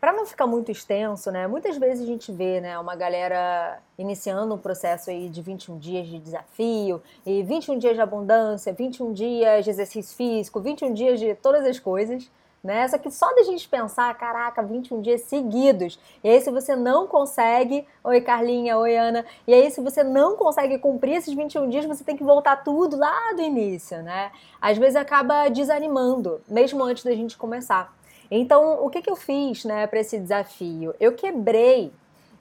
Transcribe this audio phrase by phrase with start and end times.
[0.00, 1.46] para não ficar muito extenso, né?
[1.46, 6.06] Muitas vezes a gente vê, né, uma galera iniciando um processo aí de 21 dias
[6.06, 11.34] de desafio, e 21 dias de abundância, 21 dias de exercício físico, 21 dias de
[11.34, 12.30] todas as coisas,
[12.62, 12.86] né?
[12.86, 15.98] Só que só da gente pensar, caraca, 21 dias seguidos.
[16.22, 20.36] E aí se você não consegue, oi Carlinha, oi Ana, e aí se você não
[20.36, 24.30] consegue cumprir esses 21 dias, você tem que voltar tudo lá do início, né?
[24.60, 27.97] Às vezes acaba desanimando, mesmo antes da gente começar.
[28.30, 30.94] Então, o que, que eu fiz né, para esse desafio?
[31.00, 31.92] Eu quebrei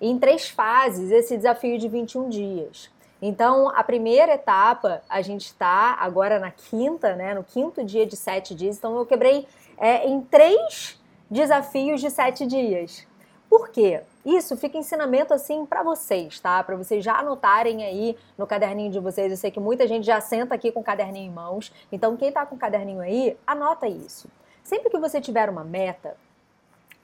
[0.01, 2.89] em três fases esse desafio de 21 dias.
[3.21, 8.15] Então, a primeira etapa, a gente está agora na quinta, né, no quinto dia de
[8.15, 8.77] sete dias.
[8.77, 9.47] Então, eu quebrei
[9.77, 13.07] é, em três desafios de sete dias.
[13.49, 14.01] Por quê?
[14.25, 16.61] Isso fica ensinamento assim para vocês, tá?
[16.61, 19.31] Para vocês já anotarem aí no caderninho de vocês.
[19.31, 21.71] Eu sei que muita gente já senta aqui com o caderninho em mãos.
[21.89, 24.27] Então, quem está com o caderninho aí, anota isso.
[24.67, 26.17] Sempre que você tiver uma meta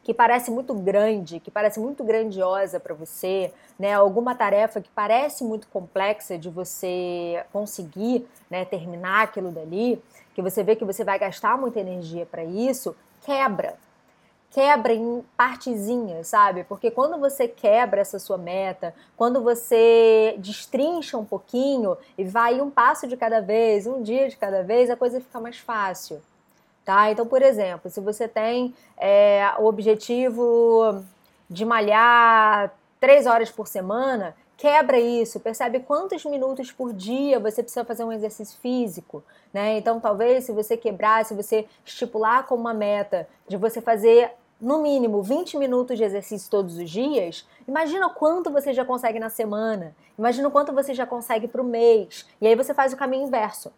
[0.04, 5.46] que parece muito grande, que parece muito grandiosa para você, né, alguma tarefa que parece
[5.46, 10.04] muito complexa de você conseguir, né, terminar aquilo dali,
[10.36, 13.76] que você vê que você vai gastar muita energia para isso, quebra.
[14.52, 16.66] Quebra em partezinhas, sabe?
[16.66, 22.70] Porque quando você quebra essa sua meta, quando você destrincha um pouquinho e vai um
[22.70, 26.22] passo de cada vez, um dia de cada vez, a coisa fica mais fácil.
[26.86, 27.10] Tá?
[27.12, 31.04] Então, por exemplo, se você tem é, o objetivo
[31.50, 37.86] de malhar três horas por semana, quebra isso, percebe quantos minutos por dia você precisa
[37.86, 39.24] fazer um exercício físico,
[39.54, 39.78] né?
[39.78, 44.82] Então, talvez se você quebrar, se você estipular como uma meta de você fazer no
[44.82, 49.96] mínimo 20 minutos de exercício todos os dias, imagina quanto você já consegue na semana,
[50.18, 53.72] imagina quanto você já consegue para o mês, e aí você faz o caminho inverso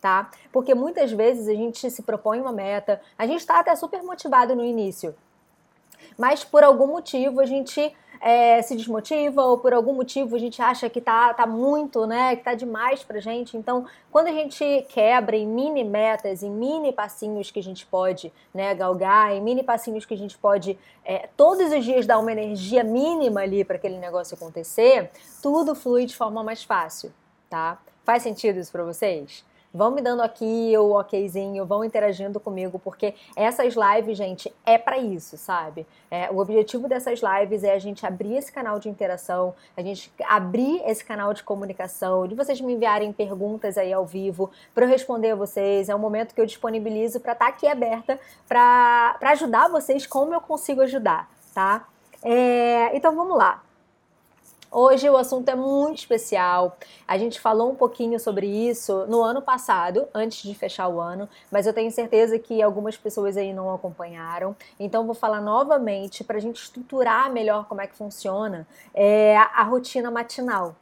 [0.00, 0.30] tá?
[0.52, 4.54] Porque muitas vezes a gente se propõe uma meta, a gente está até super motivado
[4.54, 5.14] no início,
[6.16, 10.60] mas por algum motivo a gente é, se desmotiva ou por algum motivo a gente
[10.60, 13.56] acha que tá, tá muito, né, que tá demais pra gente.
[13.56, 18.32] Então, quando a gente quebra em mini metas, em mini passinhos que a gente pode,
[18.52, 22.32] né, galgar, em mini passinhos que a gente pode é, todos os dias dar uma
[22.32, 25.10] energia mínima ali para aquele negócio acontecer,
[25.42, 27.12] tudo flui de forma mais fácil,
[27.48, 27.78] tá?
[28.04, 29.44] Faz sentido isso para vocês?
[29.72, 34.96] Vão me dando aqui o okzinho, vão interagindo comigo, porque essas lives, gente, é para
[34.98, 35.86] isso, sabe?
[36.10, 40.10] É, o objetivo dessas lives é a gente abrir esse canal de interação, a gente
[40.24, 44.88] abrir esse canal de comunicação, de vocês me enviarem perguntas aí ao vivo para eu
[44.88, 45.90] responder a vocês.
[45.90, 48.18] É um momento que eu disponibilizo para estar tá aqui aberta
[48.48, 51.86] para ajudar vocês como eu consigo ajudar, tá?
[52.22, 53.62] É, então vamos lá.
[54.70, 56.76] Hoje o assunto é muito especial.
[57.06, 61.26] A gente falou um pouquinho sobre isso no ano passado, antes de fechar o ano,
[61.50, 64.54] mas eu tenho certeza que algumas pessoas aí não acompanharam.
[64.78, 69.62] Então vou falar novamente para a gente estruturar melhor como é que funciona é, a
[69.62, 70.76] rotina matinal.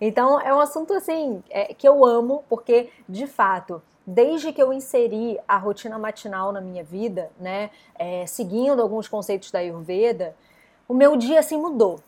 [0.00, 4.72] Então é um assunto assim é, que eu amo porque de fato desde que eu
[4.72, 10.36] inseri a rotina matinal na minha vida, né, é, seguindo alguns conceitos da Ayurveda,
[10.86, 11.98] o meu dia assim mudou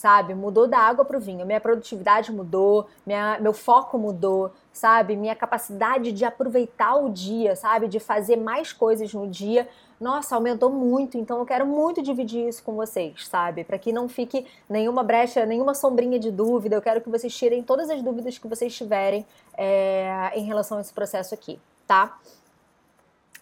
[0.00, 0.34] sabe?
[0.34, 1.44] Mudou da água para o vinho.
[1.44, 5.14] Minha produtividade mudou, minha, meu foco mudou, sabe?
[5.14, 7.86] Minha capacidade de aproveitar o dia, sabe?
[7.86, 9.68] De fazer mais coisas no dia.
[10.00, 13.62] Nossa, aumentou muito, então eu quero muito dividir isso com vocês, sabe?
[13.62, 16.74] Para que não fique nenhuma brecha, nenhuma sombrinha de dúvida.
[16.76, 20.80] Eu quero que vocês tirem todas as dúvidas que vocês tiverem é, em relação a
[20.80, 22.18] esse processo aqui, tá?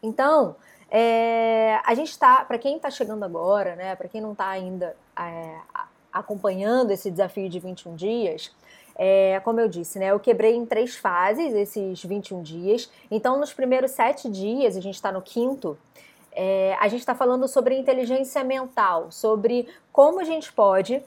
[0.03, 0.57] Então,
[0.91, 3.95] é, a gente está, para quem está chegando agora, né?
[3.95, 5.61] Para quem não está ainda é,
[6.13, 8.51] acompanhando esse desafio de 21 dias,
[8.99, 12.91] é, como eu disse, né, eu quebrei em três fases esses 21 dias.
[13.09, 15.79] Então, nos primeiros sete dias, a gente está no quinto,
[16.33, 21.01] é, a gente está falando sobre inteligência mental, sobre como a gente pode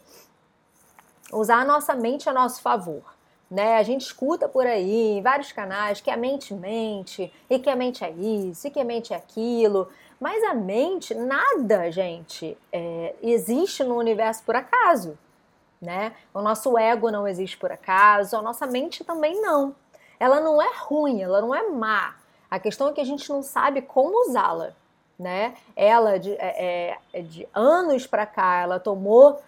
[1.33, 3.03] usar a nossa mente a nosso favor.
[3.49, 3.77] Né?
[3.77, 7.75] A gente escuta por aí, em vários canais, que a mente mente, e que a
[7.75, 9.89] mente é isso, e que a mente é aquilo.
[10.21, 15.17] Mas a mente, nada, gente, é, existe no universo por acaso,
[15.81, 16.13] né?
[16.31, 19.75] O nosso ego não existe por acaso, a nossa mente também não.
[20.19, 22.17] Ela não é ruim, ela não é má.
[22.51, 24.73] A questão é que a gente não sabe como usá-la,
[25.17, 25.55] né?
[25.75, 29.41] Ela, de, é, é de anos para cá, ela tomou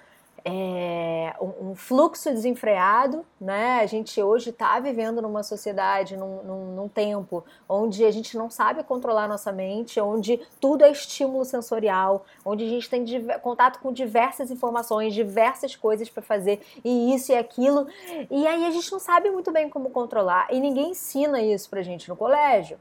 [0.45, 3.79] é, um, fluxo desenfreado, né?
[3.79, 8.49] A gente hoje está vivendo numa sociedade, num, num, num, tempo onde a gente não
[8.49, 13.05] sabe controlar nossa mente, onde tudo é estímulo sensorial, onde a gente tem
[13.41, 17.87] contato com diversas informações, diversas coisas para fazer, e isso e aquilo,
[18.29, 21.81] e aí a gente não sabe muito bem como controlar, e ninguém ensina isso pra
[21.81, 22.77] gente no colégio.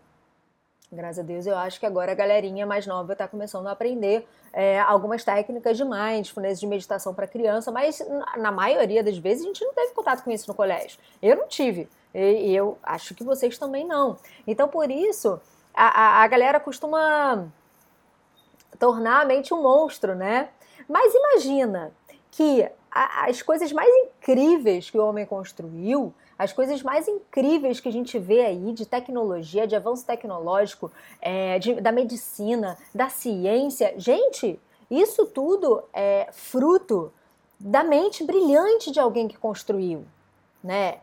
[0.95, 4.29] Graças a Deus, eu acho que agora a galerinha mais nova está começando a aprender
[4.53, 8.07] é, algumas técnicas de mindfulness, de meditação para criança, mas
[8.37, 10.99] na maioria das vezes a gente não teve contato com isso no colégio.
[11.23, 11.89] Eu não tive.
[12.15, 14.19] E eu acho que vocês também não.
[14.47, 15.41] Então, por isso,
[15.73, 17.47] a, a, a galera costuma
[18.79, 20.51] tornar a mente um monstro, né?
[20.87, 21.91] Mas imagina
[22.31, 27.89] que a, as coisas mais incríveis que o homem construiu as coisas mais incríveis que
[27.89, 30.91] a gente vê aí de tecnologia, de avanço tecnológico,
[31.21, 33.95] é, de, da medicina, da ciência.
[33.97, 34.59] Gente,
[34.91, 37.13] isso tudo é fruto
[37.59, 40.05] da mente brilhante de alguém que construiu,
[40.63, 40.99] né?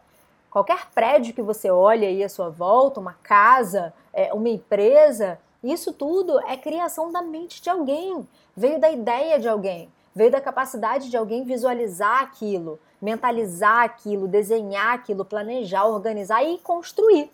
[0.52, 5.94] Qualquer prédio que você olha aí à sua volta, uma casa, é, uma empresa, isso
[5.94, 11.10] tudo é criação da mente de alguém, veio da ideia de alguém, veio da capacidade
[11.10, 17.32] de alguém visualizar aquilo, mentalizar aquilo, desenhar aquilo, planejar, organizar e construir,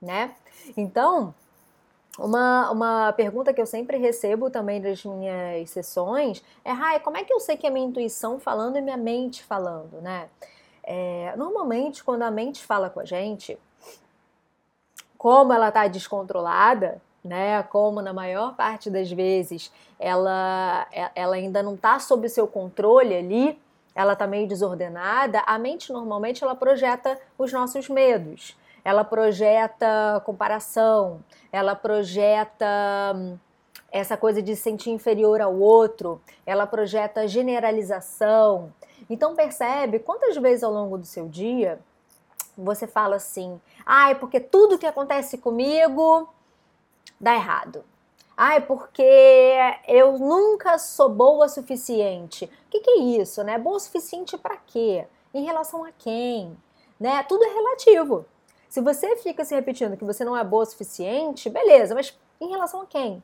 [0.00, 0.34] né?
[0.76, 1.34] Então,
[2.18, 7.24] uma, uma pergunta que eu sempre recebo também das minhas sessões é, Rai, como é
[7.24, 10.28] que eu sei que é minha intuição falando e minha mente falando, né?
[10.82, 13.58] É, normalmente, quando a mente fala com a gente,
[15.16, 17.62] como ela está descontrolada, né?
[17.64, 23.58] Como na maior parte das vezes ela, ela ainda não está sob seu controle ali,
[23.94, 31.20] ela está meio desordenada, a mente normalmente ela projeta os nossos medos, ela projeta comparação,
[31.52, 32.66] ela projeta
[33.14, 33.38] hum,
[33.92, 38.72] essa coisa de se sentir inferior ao outro, ela projeta generalização.
[39.08, 41.78] Então percebe quantas vezes ao longo do seu dia
[42.56, 46.28] você fala assim: "Ai, ah, porque tudo que acontece comigo
[47.20, 47.84] dá errado".
[48.36, 49.02] Ai, porque
[49.86, 52.46] eu nunca sou boa o suficiente.
[52.46, 53.56] O que, que é isso, né?
[53.58, 55.06] Boa o suficiente para quê?
[55.32, 56.56] Em relação a quem?
[56.98, 57.22] Né?
[57.24, 58.26] Tudo é relativo.
[58.68, 62.48] Se você fica se repetindo que você não é boa o suficiente, beleza, mas em
[62.48, 63.22] relação a quem?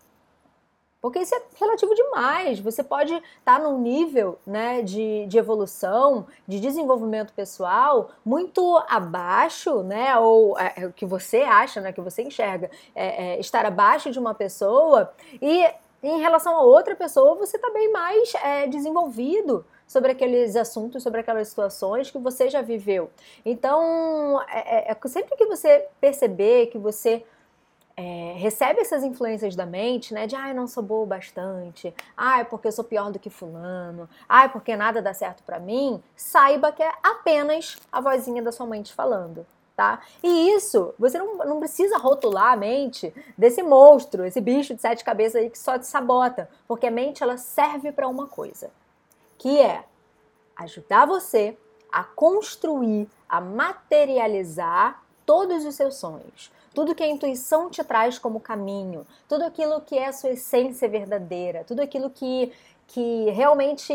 [1.00, 2.61] Porque isso é relativo demais.
[2.61, 9.82] Você pode estar tá num nível né, de, de evolução, de desenvolvimento pessoal muito abaixo,
[9.82, 10.19] né?
[10.19, 14.19] Ou é, é, que você acha, né, que você enxerga, é, é, estar abaixo de
[14.19, 15.67] uma pessoa e
[16.02, 21.20] em relação a outra pessoa você está bem mais é, desenvolvido sobre aqueles assuntos, sobre
[21.20, 23.11] aquelas situações que você já viveu.
[23.44, 27.25] Então, é, sempre que você perceber que você
[28.00, 30.26] é, recebe essas influências da mente, né?
[30.26, 34.49] De ah, não sou boa bastante, ai, porque eu sou pior do que fulano, ai,
[34.50, 38.94] porque nada dá certo para mim, saiba que é apenas a vozinha da sua mente
[38.94, 39.47] falando.
[39.76, 40.00] Tá?
[40.23, 45.02] E isso, você não, não precisa rotular a mente desse monstro, esse bicho de sete
[45.02, 48.70] cabeças aí que só te sabota, porque a mente ela serve para uma coisa,
[49.38, 49.85] que é
[50.56, 51.56] ajudar você
[51.91, 58.40] a construir, a materializar todos os seus sonhos tudo que a intuição te traz como
[58.40, 62.52] caminho, tudo aquilo que é a sua essência verdadeira, tudo aquilo que,
[62.87, 63.93] que realmente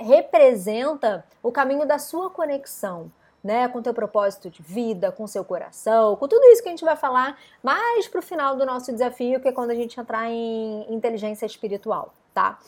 [0.00, 3.10] representa o caminho da sua conexão.
[3.42, 6.84] Né, com teu propósito de vida, com seu coração, com tudo isso que a gente
[6.84, 10.92] vai falar mais pro final do nosso desafio, que é quando a gente entrar em
[10.92, 12.58] inteligência espiritual, tá?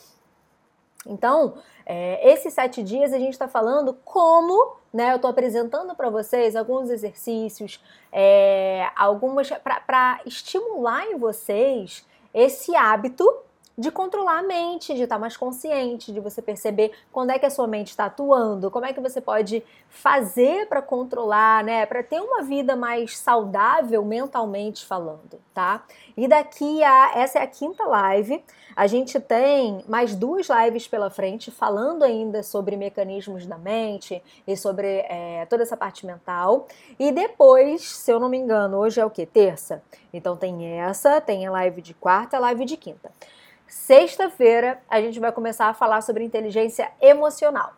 [1.05, 1.55] Então,
[1.85, 5.11] é, esses sete dias a gente está falando como, né?
[5.11, 9.49] Eu estou apresentando para vocês alguns exercícios, é, algumas
[9.85, 13.27] para estimular em vocês esse hábito
[13.81, 17.49] de controlar a mente, de estar mais consciente, de você perceber quando é que a
[17.49, 22.21] sua mente está atuando, como é que você pode fazer para controlar, né, para ter
[22.21, 25.83] uma vida mais saudável mentalmente falando, tá?
[26.15, 28.43] E daqui a essa é a quinta live.
[28.75, 34.55] A gente tem mais duas lives pela frente falando ainda sobre mecanismos da mente e
[34.55, 36.67] sobre é, toda essa parte mental.
[36.99, 39.25] E depois, se eu não me engano, hoje é o que?
[39.25, 39.81] Terça.
[40.13, 43.11] Então tem essa, tem a live de quarta, a live de quinta.
[43.71, 47.71] Sexta-feira a gente vai começar a falar sobre inteligência emocional.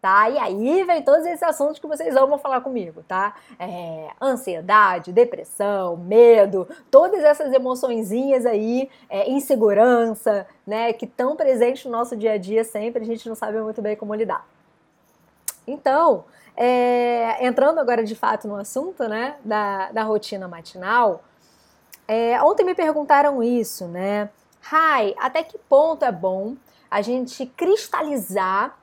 [0.00, 0.30] Tá?
[0.30, 3.34] E aí vem todos esses assuntos que vocês amam falar comigo, tá?
[3.58, 11.90] É, ansiedade, depressão, medo, todas essas emoçõezinhas aí, é, insegurança, né, que estão presentes no
[11.90, 14.46] nosso dia a dia sempre, a gente não sabe muito bem como lidar.
[15.66, 16.26] Então,
[16.56, 21.24] é, entrando agora de fato no assunto, né, da, da rotina matinal,
[22.06, 24.28] é, ontem me perguntaram isso, né?
[24.66, 26.56] Rai, até que ponto é bom
[26.90, 28.78] a gente cristalizar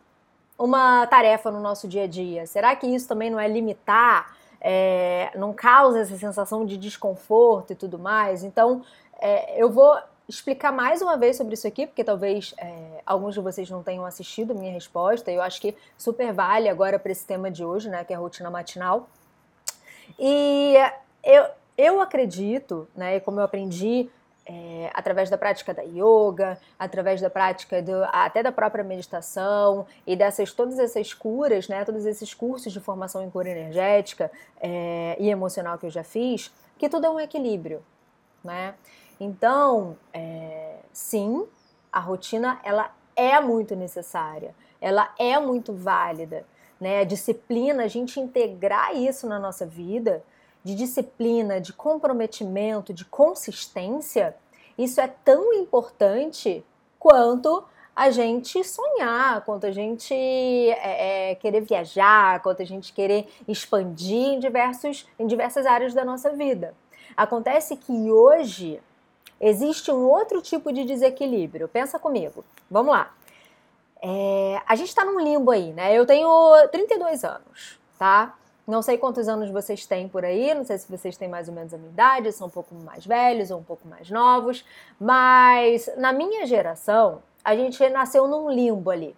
[0.58, 2.46] uma tarefa no nosso dia a dia?
[2.46, 7.76] Será que isso também não é limitar, é, não causa essa sensação de desconforto e
[7.76, 8.44] tudo mais?
[8.44, 8.84] Então,
[9.20, 9.98] é, eu vou
[10.30, 14.06] explicar mais uma vez sobre isso aqui, porque talvez é, alguns de vocês não tenham
[14.06, 17.90] assistido minha resposta, e eu acho que super vale agora para esse tema de hoje,
[17.90, 19.10] né, que é a rotina matinal.
[20.20, 20.76] E
[21.24, 21.46] eu,
[21.76, 24.08] eu acredito, né, como eu aprendi
[24.52, 30.14] é, através da prática da yoga, através da prática do, até da própria meditação e
[30.14, 34.30] dessas todas essas curas, né, todos esses cursos de formação em cura energética
[34.60, 37.82] é, e emocional que eu já fiz, que tudo é um equilíbrio,
[38.44, 38.74] né?
[39.20, 41.48] Então, é, sim,
[41.92, 46.44] a rotina ela é muito necessária, ela é muito válida,
[46.80, 47.02] né?
[47.02, 50.24] A disciplina, a gente integrar isso na nossa vida
[50.64, 54.36] de disciplina, de comprometimento, de consistência,
[54.78, 56.64] isso é tão importante
[57.00, 57.64] quanto
[57.96, 64.34] a gente sonhar, quanto a gente é, é, querer viajar, quanto a gente querer expandir
[64.34, 66.74] em, diversos, em diversas áreas da nossa vida.
[67.18, 68.82] Acontece que hoje
[69.40, 71.68] existe um outro tipo de desequilíbrio.
[71.68, 72.46] Pensa comigo.
[72.70, 73.14] Vamos lá.
[74.02, 75.94] É, a gente está num limbo aí, né?
[75.94, 76.30] Eu tenho
[76.72, 78.36] 32 anos, tá?
[78.68, 81.54] Não sei quantos anos vocês têm por aí, não sei se vocês têm mais ou
[81.54, 84.64] menos a minha idade, são um pouco mais velhos ou um pouco mais novos,
[85.00, 89.16] mas na minha geração, a gente nasceu num limbo ali.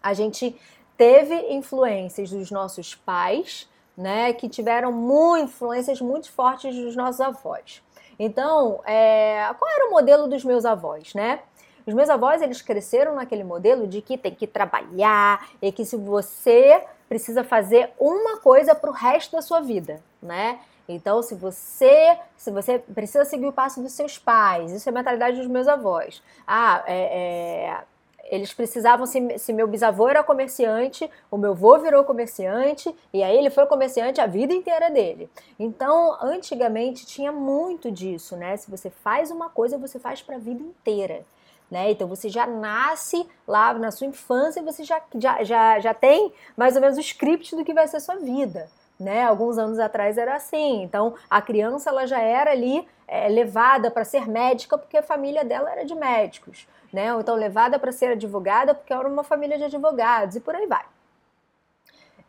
[0.00, 0.58] A gente
[0.96, 7.82] teve influências dos nossos pais, né, que tiveram muito, influências muito fortes dos nossos avós.
[8.18, 11.40] Então, é, qual era o modelo dos meus avós, né?
[11.86, 15.96] Os meus avós, eles cresceram naquele modelo de que tem que trabalhar e que se
[15.96, 20.58] você precisa fazer uma coisa para o resto da sua vida, né?
[20.88, 24.94] Então, se você, se você precisa seguir o passo dos seus pais, isso é a
[24.94, 26.22] mentalidade dos meus avós.
[26.46, 27.80] Ah, é, é,
[28.24, 33.36] eles precisavam, se, se, meu bisavô era comerciante, o meu avô virou comerciante, e aí
[33.36, 35.28] ele foi comerciante a vida inteira dele.
[35.58, 38.56] Então, antigamente tinha muito disso, né?
[38.56, 41.24] Se você faz uma coisa, você faz para a vida inteira.
[41.70, 41.90] Né?
[41.90, 46.76] Então você já nasce lá na sua infância, você já, já, já, já tem mais
[46.76, 48.68] ou menos o script do que vai ser a sua vida.
[48.98, 49.24] Né?
[49.24, 50.82] Alguns anos atrás era assim.
[50.82, 55.44] Então a criança ela já era ali é, levada para ser médica porque a família
[55.44, 57.12] dela era de médicos, né?
[57.14, 60.66] Ou então levada para ser advogada porque era uma família de advogados e por aí
[60.66, 60.84] vai.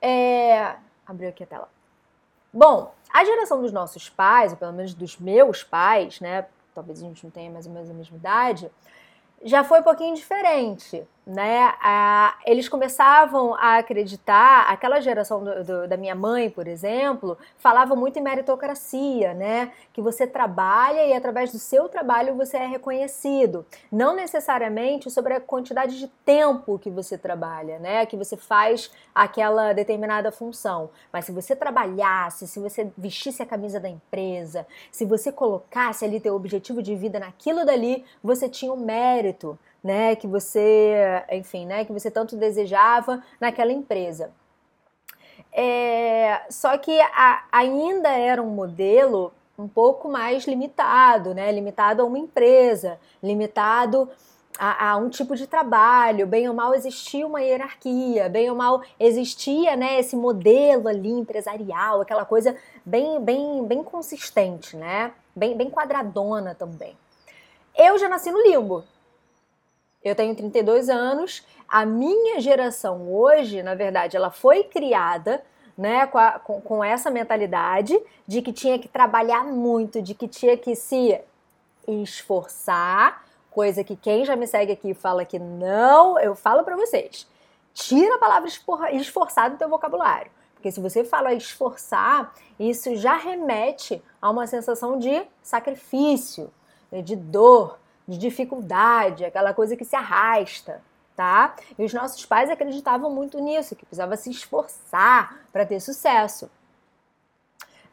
[0.01, 0.75] É...
[1.05, 1.69] Abriu aqui a tela.
[2.53, 6.45] Bom, a geração dos nossos pais, ou pelo menos dos meus pais, né?
[6.73, 8.71] Talvez a gente não tenha mais ou menos a mesma idade,
[9.43, 15.87] já foi um pouquinho diferente né, a, eles começavam a acreditar, aquela geração do, do,
[15.87, 21.51] da minha mãe, por exemplo, falava muito em meritocracia, né, que você trabalha e através
[21.51, 27.17] do seu trabalho você é reconhecido, não necessariamente sobre a quantidade de tempo que você
[27.17, 33.43] trabalha, né, que você faz aquela determinada função, mas se você trabalhasse, se você vestisse
[33.43, 38.47] a camisa da empresa, se você colocasse ali teu objetivo de vida naquilo dali, você
[38.47, 44.31] tinha um mérito, né, que você, enfim, né, que você tanto desejava naquela empresa.
[45.51, 52.05] É, só que a, ainda era um modelo um pouco mais limitado, né, limitado a
[52.05, 54.09] uma empresa, limitado
[54.57, 58.81] a, a, um tipo de trabalho, bem ou mal existia uma hierarquia, bem ou mal
[58.99, 62.55] existia né, esse modelo ali empresarial, aquela coisa
[62.85, 65.11] bem, bem, bem consistente, né?
[65.35, 66.97] Bem, bem quadradona também.
[67.77, 68.83] Eu já nasci no limbo,
[70.03, 71.45] eu tenho 32 anos.
[71.67, 75.43] A minha geração hoje, na verdade, ela foi criada
[75.77, 80.27] né, com, a, com, com, essa mentalidade de que tinha que trabalhar muito, de que
[80.27, 81.19] tinha que se
[81.87, 87.27] esforçar, coisa que quem já me segue aqui fala que não, eu falo para vocês.
[87.73, 88.49] Tira a palavra
[88.93, 90.31] esforçar do teu vocabulário.
[90.55, 96.51] Porque se você fala esforçar, isso já remete a uma sensação de sacrifício,
[97.03, 100.81] de dor, de dificuldade, aquela coisa que se arrasta,
[101.15, 101.55] tá?
[101.77, 106.49] E os nossos pais acreditavam muito nisso, que precisava se esforçar para ter sucesso.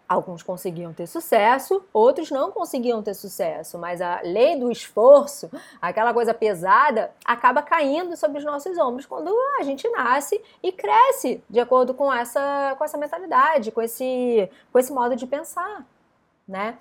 [0.06, 6.12] Alguns conseguiam ter sucesso, outros não conseguiam ter sucesso, mas a lei do esforço, aquela
[6.12, 11.59] coisa pesada, acaba caindo sobre os nossos ombros quando a gente nasce e cresce de
[11.59, 15.87] acordo com essa, com essa mentalidade, com esse, com esse modo de pensar,
[16.47, 16.76] né?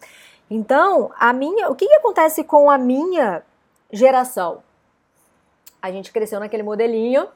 [0.50, 3.44] Então, a minha, o que, que acontece com a minha
[3.92, 4.64] geração?
[5.82, 7.28] A gente cresceu naquele modelinho.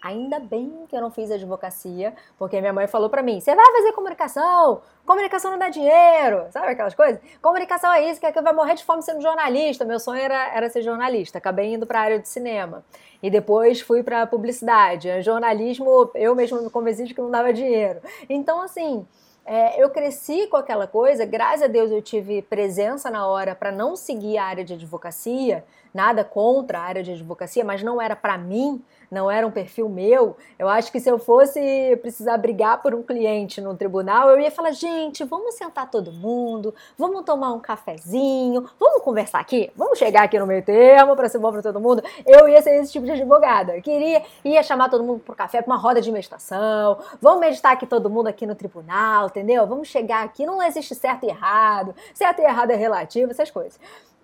[0.00, 3.66] Ainda bem que eu não fiz advocacia, porque minha mãe falou para mim: você vai
[3.72, 7.20] fazer comunicação, comunicação não dá dinheiro, sabe aquelas coisas?
[7.42, 9.84] Comunicação é isso, que é que vai morrer de fome sendo jornalista.
[9.84, 12.84] Meu sonho era, era ser jornalista, acabei indo para a área de cinema
[13.22, 15.20] e depois fui para publicidade.
[15.22, 18.00] Jornalismo, eu mesmo me convenci de que não dava dinheiro.
[18.28, 19.04] Então, assim,
[19.48, 23.72] é, eu cresci com aquela coisa, graças a Deus eu tive presença na hora para
[23.72, 28.14] não seguir a área de advocacia, nada contra a área de advocacia, mas não era
[28.14, 30.36] para mim, não era um perfil meu.
[30.58, 34.50] Eu acho que se eu fosse precisar brigar por um cliente no tribunal, eu ia
[34.50, 40.24] falar: gente, vamos sentar todo mundo, vamos tomar um cafezinho, vamos conversar aqui, vamos chegar
[40.24, 42.02] aqui no meio termo para ser bom para todo mundo.
[42.26, 43.76] Eu ia ser esse tipo de advogada.
[43.76, 47.72] Eu queria, ia chamar todo mundo para café, para uma roda de meditação, vamos meditar
[47.72, 49.66] aqui todo mundo aqui no tribunal, entendeu?
[49.66, 53.78] Vamos chegar aqui, não existe certo e errado, certo e errado é relativo, essas coisas.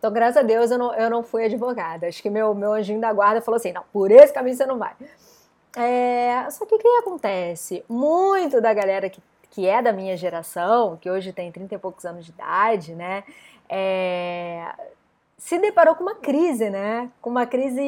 [0.05, 2.07] Então, graças a Deus, eu não, eu não fui advogada.
[2.07, 4.77] Acho que meu, meu anjinho da guarda falou assim: não, por esse caminho você não
[4.77, 4.93] vai.
[5.75, 7.83] É, só que o que acontece?
[7.89, 9.19] Muito da galera que,
[9.51, 13.25] que é da minha geração, que hoje tem 30 e poucos anos de idade, né?
[13.67, 14.75] É,
[15.39, 17.11] se deparou com uma crise, né?
[17.23, 17.83] Com uma crise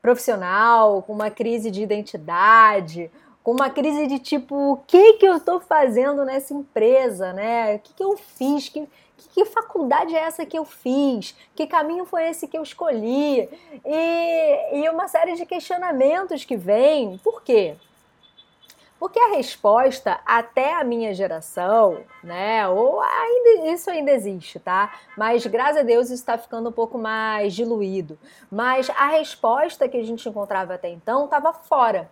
[0.00, 3.10] profissional, com uma crise de identidade,
[3.42, 7.74] com uma crise de tipo, o que que eu estou fazendo nessa empresa, né?
[7.74, 8.68] O que que eu fiz?
[8.68, 11.34] Que, que, faculdade é essa que eu fiz?
[11.54, 13.48] Que caminho foi esse que eu escolhi?
[13.84, 17.18] E, e uma série de questionamentos que vêm.
[17.18, 17.76] Por quê?
[18.98, 24.94] Porque a resposta até a minha geração, né, ou ainda isso ainda existe, tá?
[25.18, 28.18] Mas graças a Deus isso está ficando um pouco mais diluído.
[28.50, 32.08] Mas a resposta que a gente encontrava até então estava fora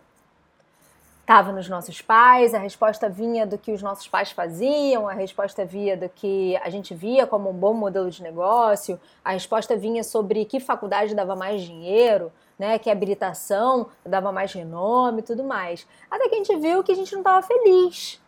[1.25, 5.65] estava nos nossos pais, a resposta vinha do que os nossos pais faziam, a resposta
[5.65, 10.05] vinha do que a gente via como um bom modelo de negócio, a resposta vinha
[10.05, 15.87] sobre que faculdade dava mais dinheiro, né, que habilitação dava mais renome e tudo mais.
[16.11, 18.21] Até que a gente viu que a gente não estava feliz.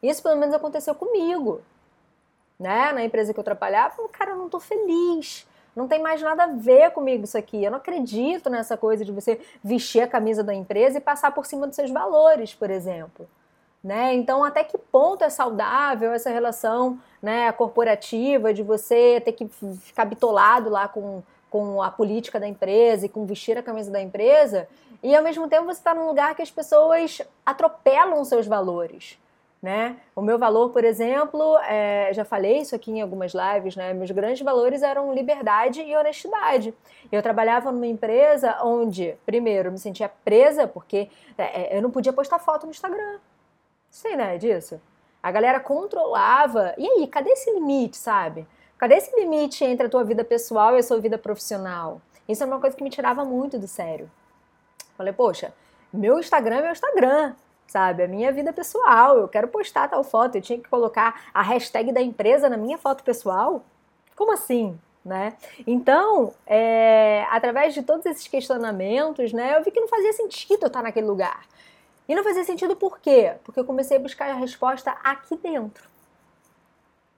[0.00, 1.60] Isso pelo menos aconteceu comigo.
[2.56, 2.92] Né?
[2.92, 6.46] Na empresa que eu trabalhava, cara, eu não estou feliz não tem mais nada a
[6.48, 7.64] ver comigo isso aqui.
[7.64, 11.46] Eu não acredito nessa coisa de você vestir a camisa da empresa e passar por
[11.46, 13.28] cima dos seus valores, por exemplo.
[13.82, 14.14] Né?
[14.14, 19.48] Então, até que ponto é saudável essa relação né, corporativa de você ter que
[19.80, 24.00] ficar bitolado lá com, com a política da empresa e com vestir a camisa da
[24.00, 24.68] empresa,
[25.02, 29.18] e ao mesmo tempo você está num lugar que as pessoas atropelam seus valores
[29.62, 29.96] né?
[30.16, 33.94] O meu valor, por exemplo, é, já falei isso aqui em algumas lives, né?
[33.94, 36.74] Meus grandes valores eram liberdade e honestidade.
[37.12, 41.92] Eu trabalhava numa empresa onde, primeiro, eu me sentia presa porque é, é eu não
[41.92, 43.20] podia postar foto no Instagram.
[43.88, 44.80] Sei, né, disso?
[45.22, 46.74] A galera controlava.
[46.76, 48.48] E aí, cadê esse limite, sabe?
[48.76, 52.00] Cadê esse limite entre a tua vida pessoal e a sua vida profissional?
[52.28, 54.10] Isso é uma coisa que me tirava muito do sério.
[54.96, 55.54] Falei, poxa,
[55.92, 57.34] meu Instagram é meu Instagram
[57.72, 58.02] sabe?
[58.02, 61.90] A minha vida pessoal, eu quero postar tal foto, eu tinha que colocar a hashtag
[61.90, 63.64] da empresa na minha foto pessoal?
[64.14, 64.78] Como assim?
[65.02, 65.32] Né?
[65.66, 70.66] Então, é, através de todos esses questionamentos, né, eu vi que não fazia sentido eu
[70.68, 71.44] estar naquele lugar.
[72.08, 73.34] E não fazia sentido por quê?
[73.42, 75.88] Porque eu comecei a buscar a resposta aqui dentro.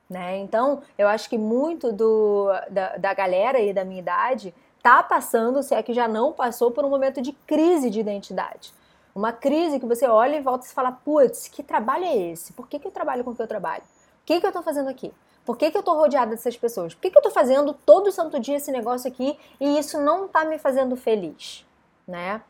[0.08, 0.38] Né?
[0.38, 5.62] Então, eu acho que muito do, da, da galera aí da minha idade tá passando,
[5.62, 8.72] se é que já não passou, por um momento de crise de identidade.
[9.14, 12.52] Uma crise que você olha e volta e fala, putz, que trabalho é esse?
[12.52, 13.82] Por que, que eu trabalho com o que eu trabalho?
[13.82, 15.12] O que, que eu estou fazendo aqui?
[15.44, 16.94] Por que, que eu estou rodeada dessas pessoas?
[16.94, 20.26] Por que, que eu estou fazendo todo santo dia esse negócio aqui e isso não
[20.26, 21.64] está me fazendo feliz?
[22.08, 22.42] Né?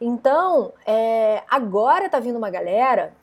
[0.00, 3.14] Então, é, agora tá vindo uma galera,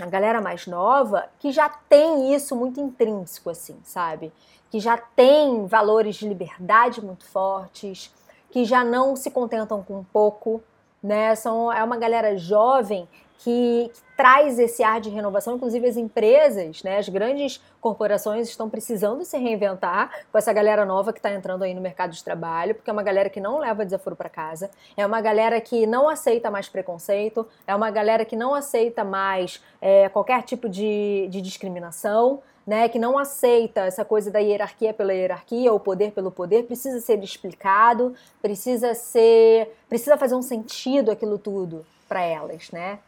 [0.00, 4.32] a galera mais nova, que já tem isso muito intrínseco, assim, sabe?
[4.70, 8.14] Que já tem valores de liberdade muito fortes,
[8.50, 10.62] que já não se contentam com pouco,
[11.02, 11.34] né?
[11.34, 13.08] São, é uma galera jovem
[13.38, 15.54] que, que, traz esse ar de renovação.
[15.54, 21.12] Inclusive as empresas, né, as grandes corporações estão precisando se reinventar com essa galera nova
[21.12, 23.84] que está entrando aí no mercado de trabalho, porque é uma galera que não leva
[23.84, 28.34] desaforo para casa, é uma galera que não aceita mais preconceito, é uma galera que
[28.34, 34.30] não aceita mais é, qualquer tipo de, de discriminação né, que não aceita essa coisa
[34.30, 40.34] da hierarquia pela hierarquia ou poder pelo poder, precisa ser explicado, precisa ser, precisa fazer
[40.34, 42.98] um sentido aquilo tudo para elas, né?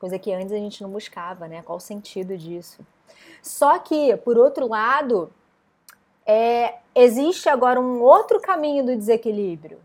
[0.00, 1.62] Coisa que antes a gente não buscava, né?
[1.62, 2.84] Qual o sentido disso?
[3.40, 5.30] Só que, por outro lado,
[6.26, 9.78] é, existe agora um outro caminho do desequilíbrio,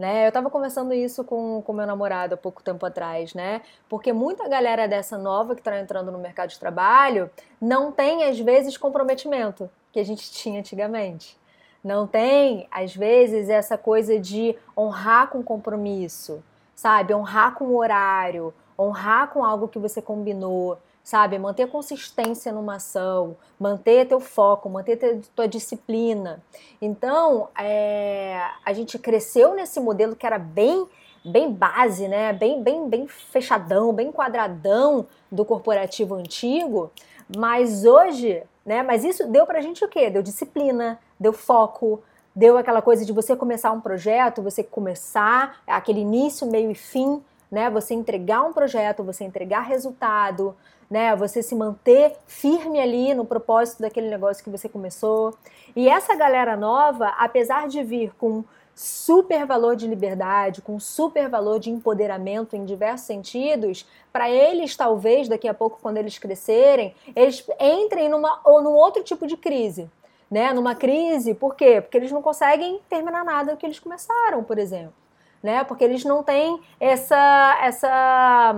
[0.00, 0.24] né?
[0.24, 3.60] Eu estava conversando isso com o meu namorado há pouco tempo atrás, né?
[3.86, 8.40] Porque muita galera dessa nova que está entrando no mercado de trabalho não tem, às
[8.40, 11.38] vezes, comprometimento que a gente tinha antigamente.
[11.84, 16.42] Não tem, às vezes, essa coisa de honrar com compromisso,
[16.74, 17.12] sabe?
[17.12, 21.38] Honrar com o horário, honrar com algo que você combinou sabe?
[21.38, 26.42] Manter consistência numa ação, manter teu foco, manter tua disciplina.
[26.80, 30.86] Então, é, a gente cresceu nesse modelo que era bem
[31.24, 32.32] bem base, né?
[32.32, 36.90] Bem, bem, bem fechadão, bem quadradão do corporativo antigo,
[37.36, 38.82] mas hoje, né?
[38.82, 40.10] Mas isso deu pra gente o quê?
[40.10, 42.02] Deu disciplina, deu foco,
[42.34, 47.22] deu aquela coisa de você começar um projeto, você começar aquele início, meio e fim,
[47.50, 47.68] né?
[47.70, 50.54] Você entregar um projeto, você entregar resultado,
[50.90, 51.14] né?
[51.16, 55.34] Você se manter firme ali no propósito daquele negócio que você começou.
[55.74, 61.60] E essa galera nova, apesar de vir com super valor de liberdade, com super valor
[61.60, 67.46] de empoderamento em diversos sentidos, para eles talvez daqui a pouco quando eles crescerem, eles
[67.60, 69.90] entrem numa ou num outro tipo de crise,
[70.30, 70.52] né?
[70.52, 71.80] Numa crise, por quê?
[71.80, 74.94] Porque eles não conseguem terminar nada que eles começaram, por exemplo,
[75.42, 75.64] né?
[75.64, 78.54] Porque eles não têm essa essa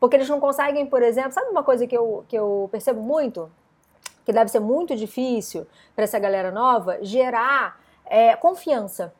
[0.00, 3.50] porque eles não conseguem, por exemplo, sabe uma coisa que eu, que eu percebo muito?
[4.24, 9.12] Que deve ser muito difícil para essa galera nova gerar é, confiança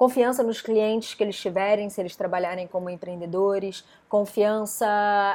[0.00, 4.86] confiança nos clientes que eles tiverem, se eles trabalharem como empreendedores, confiança,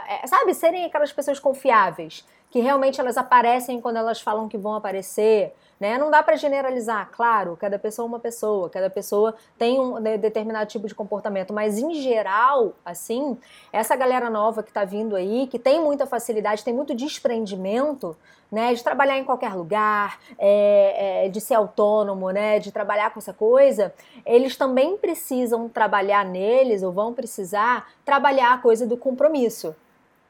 [0.10, 4.74] é, sabe, serem aquelas pessoas confiáveis, que realmente elas aparecem quando elas falam que vão
[4.74, 5.98] aparecer, né?
[5.98, 10.70] Não dá para generalizar, claro, cada pessoa é uma pessoa, cada pessoa tem um determinado
[10.70, 13.38] tipo de comportamento, mas em geral, assim,
[13.74, 18.16] essa galera nova que está vindo aí, que tem muita facilidade, tem muito desprendimento,
[18.52, 23.20] né, de trabalhar em qualquer lugar, é, é, de ser autônomo, né, de trabalhar com
[23.20, 23.94] essa coisa,
[24.26, 29.76] eles também precisam trabalhar neles, ou vão precisar trabalhar a coisa do compromisso,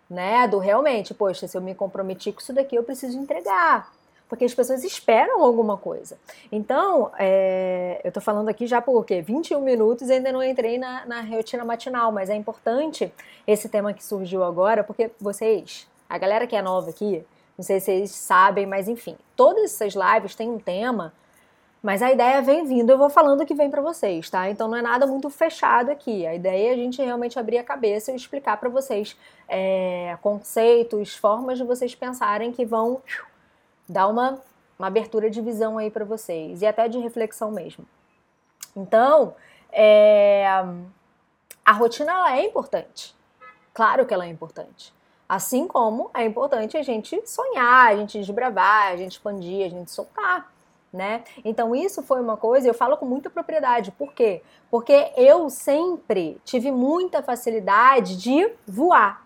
[0.10, 3.92] né, do realmente, poxa, se eu me comprometi com isso daqui, eu preciso entregar,
[4.28, 6.18] porque as pessoas esperam alguma coisa.
[6.52, 9.22] Então, é, eu tô falando aqui já por quê?
[9.22, 13.12] 21 minutos e ainda não entrei na, na rotina matinal, mas é importante
[13.46, 17.24] esse tema que surgiu agora, porque vocês, a galera que é nova aqui,
[17.58, 21.14] não sei se vocês sabem, mas enfim, todas essas lives têm um tema,
[21.82, 24.50] mas a ideia vem vindo, eu vou falando o que vem para vocês, tá?
[24.50, 26.26] Então não é nada muito fechado aqui.
[26.26, 29.16] A ideia é a gente realmente abrir a cabeça e explicar para vocês
[29.48, 33.04] é, conceitos, formas de vocês pensarem que vão
[33.88, 34.42] dar uma,
[34.78, 37.86] uma abertura de visão aí para vocês e até de reflexão mesmo.
[38.76, 39.36] Então,
[39.72, 40.46] é,
[41.64, 43.16] a rotina ela é importante.
[43.74, 44.94] Claro que ela é importante.
[45.28, 49.92] Assim como é importante a gente sonhar, a gente desbravar, a gente expandir, a gente
[49.92, 50.54] soltar.
[50.94, 51.26] Né?
[51.44, 53.92] Então isso foi uma coisa, eu falo com muita propriedade.
[53.92, 54.42] Por quê?
[54.72, 59.26] Porque eu sempre tive muita facilidade de voar.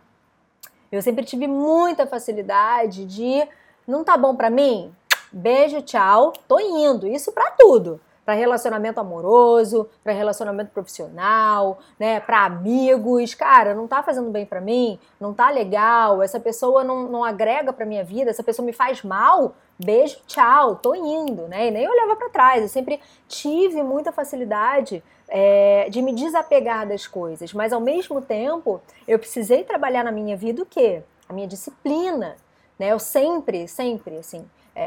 [0.92, 3.48] Eu sempre tive muita facilidade de
[3.90, 4.94] não tá bom para mim?
[5.32, 7.08] Beijo, tchau, tô indo.
[7.08, 8.00] Isso para tudo
[8.30, 13.34] para relacionamento amoroso, para relacionamento profissional, né, para amigos.
[13.34, 17.74] Cara, não tá fazendo bem para mim, não tá legal, essa pessoa não, não agrega
[17.74, 19.56] para minha vida, essa pessoa me faz mal.
[19.84, 21.70] Beijo, tchau, tô indo, né?
[21.70, 22.62] E nem olhava para trás.
[22.62, 28.80] Eu sempre tive muita facilidade é, de me desapegar das coisas, mas ao mesmo tempo
[29.08, 31.02] eu precisei trabalhar na minha vida o quê?
[31.28, 32.36] A minha disciplina,
[32.80, 32.94] né?
[32.94, 34.84] Eu sempre, sempre, assim, é,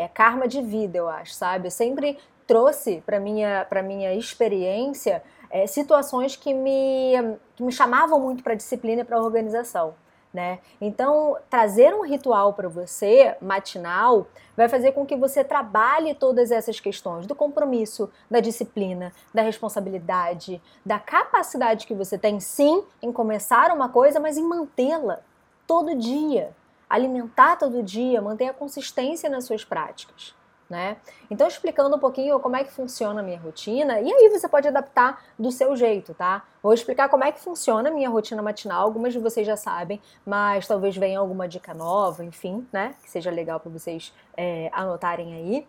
[0.00, 1.66] é, é, karma de vida, eu acho, sabe?
[1.66, 7.12] Eu sempre trouxe para minha para minha experiência é, situações que me,
[7.56, 9.94] que me chamavam muito para disciplina e para organização.
[10.32, 10.60] Né?
[10.80, 14.26] Então, trazer um ritual para você matinal
[14.56, 20.62] vai fazer com que você trabalhe todas essas questões do compromisso, da disciplina, da responsabilidade,
[20.86, 25.20] da capacidade que você tem sim em começar uma coisa, mas em mantê-la
[25.66, 26.54] todo dia,
[26.94, 30.34] alimentar todo dia, manter a consistência nas suas práticas
[30.72, 30.96] né?
[31.30, 34.66] Então, explicando um pouquinho como é que funciona a minha rotina, e aí você pode
[34.66, 36.44] adaptar do seu jeito, tá?
[36.62, 40.00] Vou explicar como é que funciona a minha rotina matinal, algumas de vocês já sabem,
[40.24, 42.94] mas talvez venha alguma dica nova, enfim, né?
[43.02, 45.68] Que seja legal para vocês é, anotarem aí.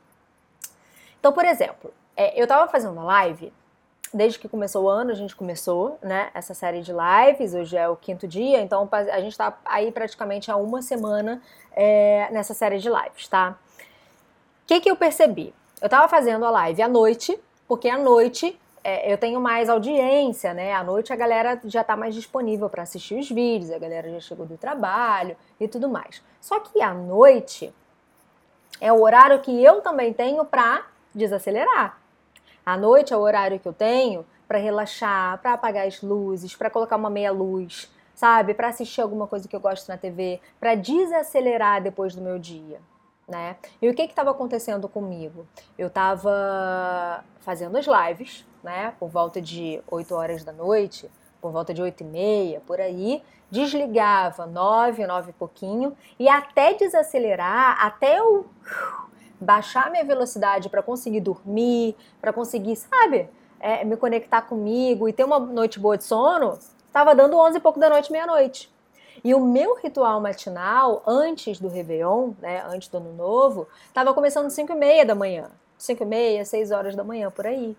[1.19, 3.51] Então, por exemplo, é, eu tava fazendo uma live
[4.13, 7.89] desde que começou o ano, a gente começou, né, essa série de lives, hoje é
[7.89, 12.77] o quinto dia, então a gente tá aí praticamente há uma semana é, nessa série
[12.77, 13.57] de lives, tá?
[14.63, 15.53] O que, que eu percebi?
[15.81, 20.53] Eu estava fazendo a live à noite, porque à noite é, eu tenho mais audiência,
[20.53, 20.73] né?
[20.73, 24.19] À noite a galera já está mais disponível para assistir os vídeos, a galera já
[24.19, 26.21] chegou do trabalho e tudo mais.
[26.39, 27.73] Só que à noite
[28.79, 32.02] é o horário que eu também tenho para desacelerar.
[32.65, 36.69] À noite é o horário que eu tenho para relaxar, para apagar as luzes, para
[36.69, 38.53] colocar uma meia luz, sabe?
[38.53, 42.79] Para assistir alguma coisa que eu gosto na TV, para desacelerar depois do meu dia
[43.27, 43.55] né?
[43.81, 45.47] E o que estava acontecendo comigo?
[45.77, 48.93] Eu estava fazendo as lives, né?
[48.99, 51.09] Por volta de 8 horas da noite,
[51.41, 56.73] por volta de 8 e meia, por aí, desligava 9, 9 e pouquinho, e até
[56.73, 58.45] desacelerar, até eu
[59.43, 63.29] baixar minha velocidade para conseguir dormir, para conseguir, sabe,
[63.59, 67.61] é, me conectar comigo e ter uma noite boa de sono, estava dando 11 e
[67.61, 68.73] pouco da noite, meia-noite.
[69.23, 74.47] E o meu ritual matinal, antes do Réveillon, né, antes do Ano Novo, estava começando
[74.47, 75.49] às 5 e meia da manhã.
[75.77, 77.75] 5 e meia, 6 horas da manhã, por aí.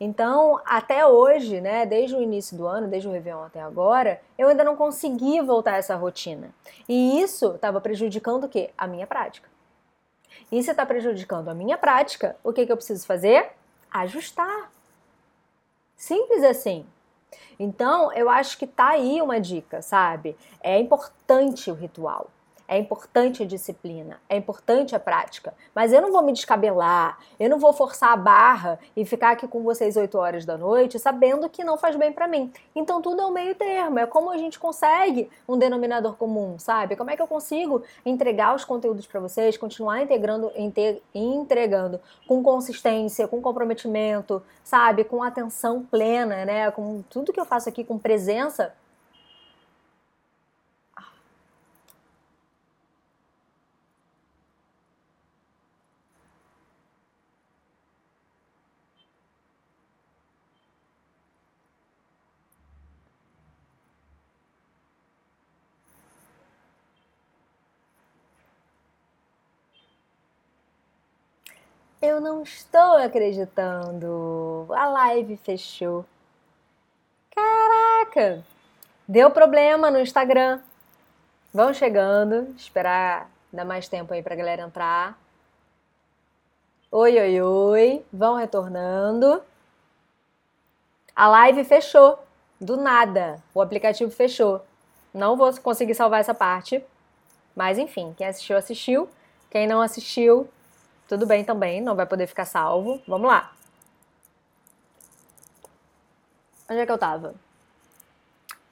[0.00, 4.48] Então, até hoje, né, desde o início do ano, desde o Réveillon até agora, eu
[4.48, 6.50] ainda não consegui voltar a essa rotina.
[6.88, 8.70] E isso estava prejudicando o quê?
[8.78, 9.48] A minha prática.
[10.50, 13.50] E se está prejudicando a minha prática, o que, que eu preciso fazer?
[13.90, 14.70] Ajustar.
[15.96, 16.86] Simples assim.
[17.58, 20.36] Então, eu acho que tá aí uma dica, sabe?
[20.60, 22.30] É importante o ritual.
[22.70, 27.48] É importante a disciplina, é importante a prática, mas eu não vou me descabelar, eu
[27.48, 31.48] não vou forçar a barra e ficar aqui com vocês 8 horas da noite sabendo
[31.48, 32.52] que não faz bem para mim.
[32.76, 36.94] Então tudo é um meio termo, é como a gente consegue um denominador comum, sabe?
[36.94, 40.52] Como é que eu consigo entregar os conteúdos para vocês, continuar integrando,
[41.14, 45.04] entregando com consistência, com comprometimento, sabe?
[45.04, 46.70] Com atenção plena, né?
[46.70, 48.74] Com tudo que eu faço aqui com presença
[72.18, 74.66] Eu não estou acreditando.
[74.70, 76.04] A live fechou.
[77.30, 78.44] Caraca!
[79.06, 80.60] Deu problema no Instagram.
[81.54, 85.16] Vão chegando, esperar dar mais tempo aí pra galera entrar.
[86.90, 88.04] Oi, oi, oi.
[88.12, 89.40] Vão retornando.
[91.14, 92.18] A live fechou.
[92.60, 93.40] Do nada.
[93.54, 94.60] O aplicativo fechou.
[95.14, 96.84] Não vou conseguir salvar essa parte.
[97.54, 99.08] Mas enfim, quem assistiu, assistiu.
[99.48, 100.48] Quem não assistiu,
[101.08, 103.00] tudo bem também, não vai poder ficar salvo.
[103.08, 103.52] Vamos lá.
[106.70, 107.34] Onde é que eu tava?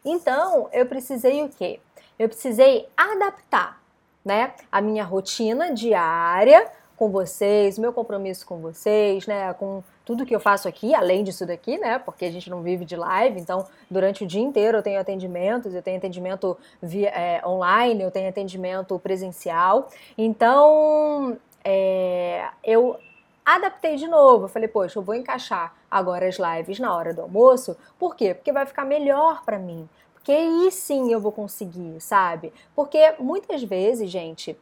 [0.05, 1.81] Então, eu precisei o quê?
[2.19, 3.81] Eu precisei adaptar,
[4.25, 10.35] né, a minha rotina diária com vocês, meu compromisso com vocês, né, com tudo que
[10.35, 13.67] eu faço aqui, além disso daqui, né, porque a gente não vive de live, então
[13.91, 18.29] durante o dia inteiro eu tenho atendimentos, eu tenho atendimento via, é, online, eu tenho
[18.29, 21.37] atendimento presencial, então
[21.69, 22.97] é, eu
[23.45, 24.47] adaptei de novo.
[24.47, 27.77] Falei, poxa, eu vou encaixar agora as lives na hora do almoço.
[27.99, 28.35] Por quê?
[28.35, 29.89] Porque vai ficar melhor para mim.
[30.15, 32.53] Porque aí sim eu vou conseguir, sabe?
[32.75, 34.57] Porque muitas vezes, gente,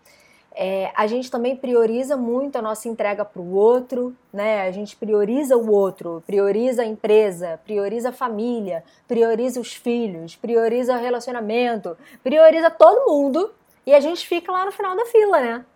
[0.55, 4.63] é, a gente também prioriza muito a nossa entrega para o outro, né?
[4.63, 10.95] A gente prioriza o outro, prioriza a empresa, prioriza a família, prioriza os filhos, prioriza
[10.95, 13.53] o relacionamento, prioriza todo mundo
[13.87, 15.67] e a gente fica lá no final da fila, né?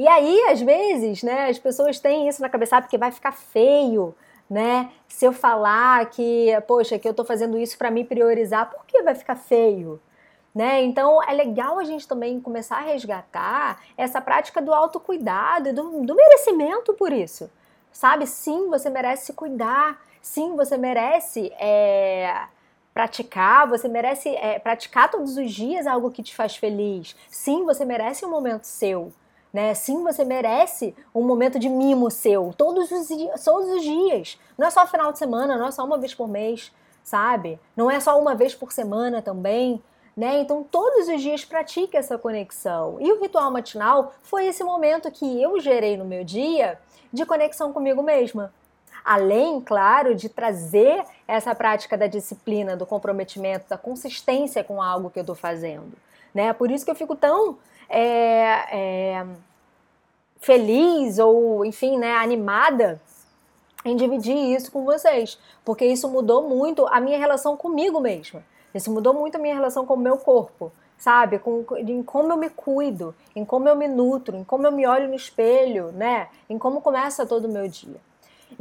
[0.00, 3.32] E aí, às vezes, né, as pessoas têm isso na cabeça, ah, porque vai ficar
[3.32, 4.14] feio,
[4.48, 4.90] né?
[5.06, 9.02] Se eu falar que, poxa, que eu tô fazendo isso para me priorizar, por que
[9.02, 10.00] vai ficar feio?
[10.54, 10.82] Né?
[10.84, 16.00] Então é legal a gente também começar a resgatar essa prática do autocuidado e do,
[16.00, 17.50] do merecimento por isso.
[17.92, 18.26] Sabe?
[18.26, 20.00] Sim, você merece se cuidar.
[20.22, 22.44] Sim, você merece é,
[22.94, 27.14] praticar, você merece é, praticar todos os dias algo que te faz feliz.
[27.28, 29.12] Sim, você merece um momento seu
[29.52, 29.74] né?
[29.74, 34.38] Sim, você merece um momento de mimo seu, todos os, dias, todos os dias.
[34.56, 37.58] Não é só final de semana, não é só uma vez por mês, sabe?
[37.76, 39.82] Não é só uma vez por semana também,
[40.16, 40.40] né?
[40.40, 42.96] Então, todos os dias pratique essa conexão.
[43.00, 46.78] E o ritual matinal foi esse momento que eu gerei no meu dia
[47.12, 48.52] de conexão comigo mesma.
[49.04, 55.18] Além, claro, de trazer essa prática da disciplina, do comprometimento, da consistência com algo que
[55.18, 55.92] eu estou fazendo.
[56.34, 56.52] Né?
[56.52, 57.56] Por isso que eu fico tão
[57.88, 58.02] é,
[58.72, 59.26] é,
[60.40, 63.00] feliz ou, enfim, né, animada
[63.84, 68.42] em dividir isso com vocês, porque isso mudou muito a minha relação comigo mesma.
[68.74, 71.38] Isso mudou muito a minha relação com o meu corpo, sabe?
[71.38, 74.86] Com, em como eu me cuido, em como eu me nutro, em como eu me
[74.86, 76.28] olho no espelho, né?
[76.48, 78.00] Em como começa todo o meu dia.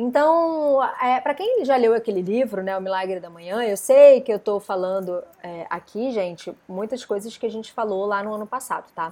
[0.02, 4.22] Então, é, para quem já leu aquele livro, né, O Milagre da Manhã, eu sei
[4.22, 8.34] que eu estou falando é, aqui, gente, muitas coisas que a gente falou lá no
[8.34, 9.12] ano passado, tá?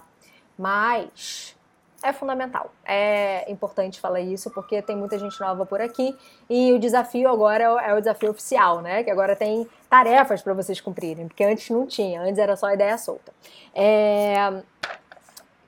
[0.57, 1.57] Mas
[2.01, 2.71] é fundamental.
[2.85, 6.15] É importante falar isso porque tem muita gente nova por aqui
[6.49, 9.03] e o desafio agora é o desafio oficial, né?
[9.03, 12.97] Que agora tem tarefas para vocês cumprirem, porque antes não tinha, antes era só ideia
[12.97, 13.33] solta.
[13.75, 14.63] É...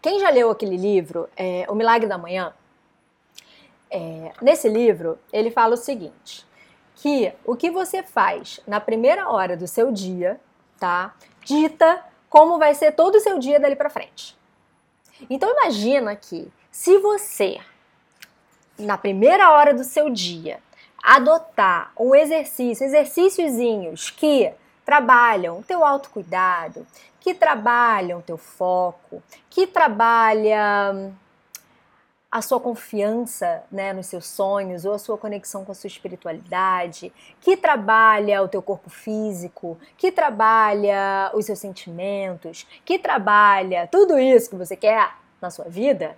[0.01, 2.53] Quem já leu aquele livro, é, O Milagre da Manhã,
[3.91, 6.45] é, nesse livro, ele fala o seguinte:
[6.95, 10.39] que o que você faz na primeira hora do seu dia,
[10.80, 11.15] tá?
[11.43, 14.38] Dita como vai ser todo o seu dia dali para frente.
[15.30, 17.60] Então imagina que se você
[18.78, 20.60] na primeira hora do seu dia
[21.04, 24.52] adotar um exercício, exercíciozinhos que
[24.86, 26.86] trabalham o teu autocuidado,
[27.19, 31.13] que trabalham o teu foco, que trabalham
[32.31, 37.11] a sua confiança né, nos seus sonhos ou a sua conexão com a sua espiritualidade,
[37.41, 44.49] que trabalha o teu corpo físico, que trabalha os seus sentimentos, que trabalha tudo isso
[44.49, 46.15] que você quer na sua vida,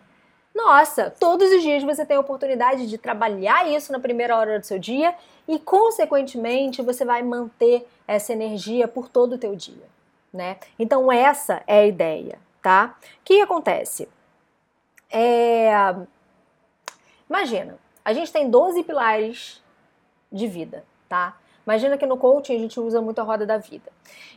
[0.53, 4.65] nossa, todos os dias você tem a oportunidade de trabalhar isso na primeira hora do
[4.65, 5.15] seu dia
[5.47, 9.85] e, consequentemente, você vai manter essa energia por todo o teu dia,
[10.33, 10.57] né?
[10.77, 12.95] Então essa é a ideia, tá?
[13.01, 14.09] O que acontece?
[15.11, 15.69] É...
[17.29, 19.61] Imagina, a gente tem 12 pilares
[20.31, 21.37] de vida, tá?
[21.65, 23.91] Imagina que no coaching a gente usa muito a roda da vida.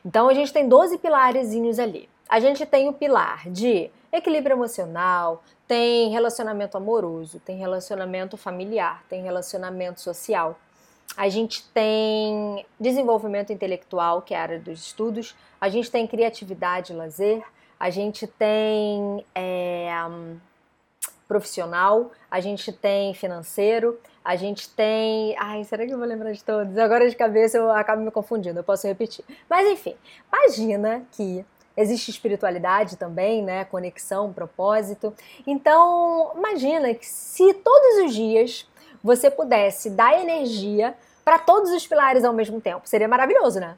[0.04, 2.08] Então a gente tem 12 pilarezinhos ali.
[2.28, 9.22] A gente tem o pilar de equilíbrio emocional, tem relacionamento amoroso, tem relacionamento familiar, tem
[9.22, 10.58] relacionamento social.
[11.16, 16.92] A gente tem desenvolvimento intelectual, que é a área dos estudos, a gente tem criatividade
[16.92, 17.42] e lazer,
[17.78, 19.90] a gente tem é,
[21.34, 25.34] profissional, a gente tem financeiro, a gente tem.
[25.36, 26.78] Ai, será que eu vou lembrar de todos?
[26.78, 29.24] Agora de cabeça eu acabo me confundindo, eu posso repetir.
[29.50, 29.96] Mas enfim,
[30.32, 31.44] imagina que
[31.76, 33.64] existe espiritualidade também, né?
[33.64, 35.12] Conexão, propósito.
[35.44, 38.64] Então, imagina que se todos os dias
[39.02, 40.94] você pudesse dar energia
[41.24, 43.76] para todos os pilares ao mesmo tempo, seria maravilhoso, né?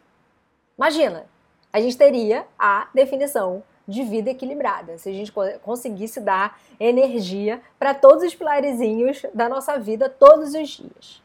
[0.77, 1.25] Imagina,
[1.73, 4.99] a gente teria a definição de vida equilibrada.
[4.99, 10.69] Se a gente conseguisse dar energia para todos os pilarezinhos da nossa vida todos os
[10.69, 11.23] dias.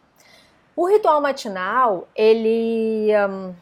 [0.75, 3.53] O ritual matinal, ele um,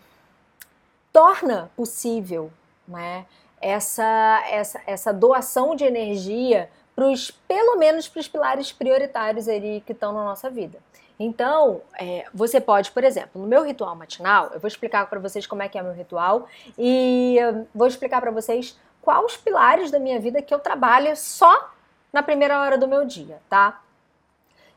[1.12, 2.52] torna possível
[2.88, 3.26] né,
[3.60, 9.92] essa, essa, essa doação de energia pros, pelo menos para os pilares prioritários ali que
[9.92, 10.80] estão na nossa vida.
[11.20, 15.46] Então, é, você pode, por exemplo, no meu ritual matinal, eu vou explicar para vocês
[15.46, 17.38] como é que é meu ritual e
[17.76, 21.72] vou explicar para vocês quais os pilares da minha vida que eu trabalho só
[22.12, 23.82] na primeira hora do meu dia, tá?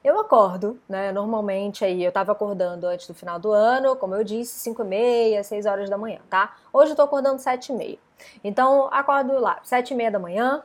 [0.05, 1.13] Eu acordo, né?
[1.13, 4.85] Normalmente aí eu tava acordando antes do final do ano, como eu disse, 5 e
[4.85, 6.57] meia, 6 horas da manhã, tá?
[6.73, 7.99] Hoje eu tô acordando 7 e meia.
[8.43, 10.63] Então, acordo lá, 7 e meia da manhã.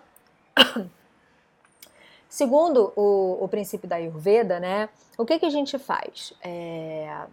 [2.28, 4.90] Segundo o, o princípio da Ayurveda, né?
[5.18, 6.34] O que, que a gente faz?
[6.44, 7.26] É,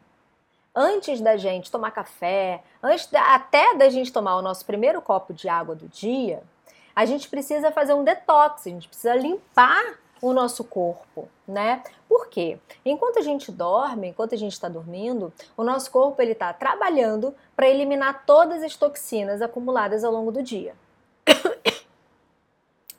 [0.74, 5.32] antes da gente tomar café, antes da, até da gente tomar o nosso primeiro copo
[5.32, 6.42] de água do dia,
[6.96, 11.82] a gente precisa fazer um detox, a gente precisa limpar o nosso corpo, né?
[12.08, 12.58] Por quê?
[12.84, 17.34] Enquanto a gente dorme, enquanto a gente está dormindo, o nosso corpo ele está trabalhando
[17.54, 20.74] para eliminar todas as toxinas acumuladas ao longo do dia.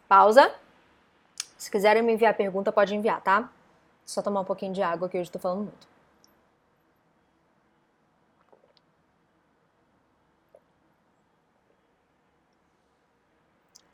[0.08, 0.52] Pausa.
[1.58, 3.50] Se quiserem me enviar pergunta, pode enviar, tá?
[4.06, 5.95] Só tomar um pouquinho de água que hoje estou falando muito.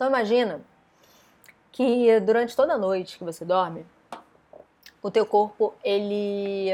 [0.02, 0.60] Então imagina
[1.72, 3.86] que durante toda a noite que você dorme,
[5.00, 6.72] o teu corpo ele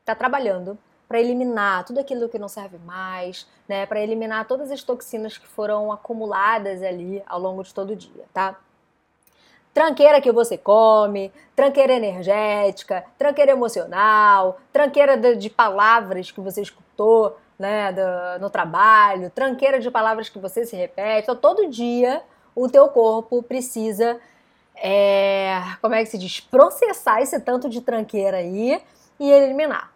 [0.00, 4.82] está trabalhando para eliminar tudo aquilo que não serve mais, né, para eliminar todas as
[4.82, 8.58] toxinas que foram acumuladas ali ao longo de todo o dia, tá?
[9.72, 17.92] Tranqueira que você come, tranqueira energética, tranqueira emocional, tranqueira de, palavras que você escutou, né,
[17.92, 21.22] do, no trabalho, tranqueira de palavras que você se repete.
[21.22, 22.22] Então, todo dia
[22.54, 24.18] o teu corpo precisa,
[24.76, 28.80] é, como é que se diz, processar esse tanto de tranqueira aí
[29.18, 29.92] e eliminar.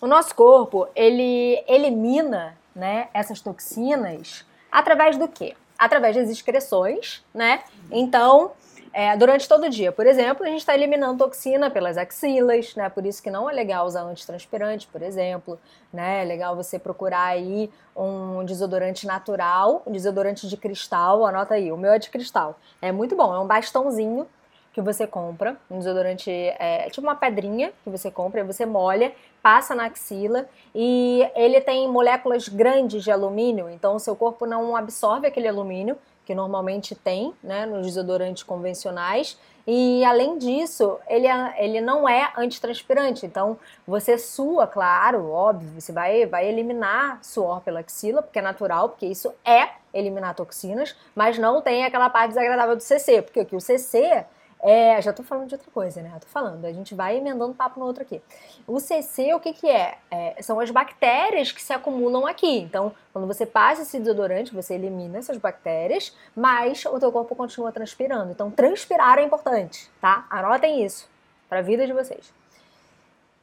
[0.00, 5.56] O nosso corpo, ele elimina, né, essas toxinas através do quê?
[5.78, 7.62] Através das excreções, né?
[7.90, 8.52] Então,
[8.96, 9.92] é, durante todo o dia.
[9.92, 12.88] Por exemplo, a gente está eliminando toxina pelas axilas, né?
[12.88, 15.60] Por isso que não é legal usar antitranspirante, por exemplo.
[15.92, 16.22] Né?
[16.22, 21.76] É legal você procurar aí um desodorante natural, um desodorante de cristal, anota aí, o
[21.76, 22.58] meu é de cristal.
[22.80, 24.26] É muito bom, é um bastãozinho
[24.72, 29.74] que você compra, um desodorante, é, tipo uma pedrinha que você compra, você molha, passa
[29.74, 35.26] na axila e ele tem moléculas grandes de alumínio, então o seu corpo não absorve
[35.26, 39.38] aquele alumínio, que normalmente tem né, nos desodorantes convencionais.
[39.64, 43.24] E além disso, ele, é, ele não é antitranspirante.
[43.24, 48.90] Então, você sua, claro, óbvio, você vai, vai eliminar suor pela axila, porque é natural,
[48.90, 53.60] porque isso é eliminar toxinas, mas não tem aquela parte desagradável do CC, porque o
[53.60, 54.26] CC
[54.60, 56.10] é, já tô falando de outra coisa, né?
[56.20, 58.20] Tô falando, a gente vai emendando papo no outro aqui.
[58.66, 59.98] O CC, o que que é?
[60.10, 60.42] é?
[60.42, 62.58] São as bactérias que se acumulam aqui.
[62.58, 67.70] Então, quando você passa esse desodorante, você elimina essas bactérias, mas o teu corpo continua
[67.70, 68.32] transpirando.
[68.32, 70.26] Então, transpirar é importante, tá?
[70.30, 71.08] Anotem isso
[71.48, 72.32] para a vida de vocês.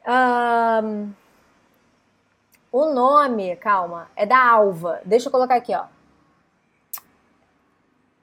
[0.06, 1.12] Um,
[2.72, 5.00] o nome, calma, é da alva.
[5.06, 5.86] Deixa eu colocar aqui, ó.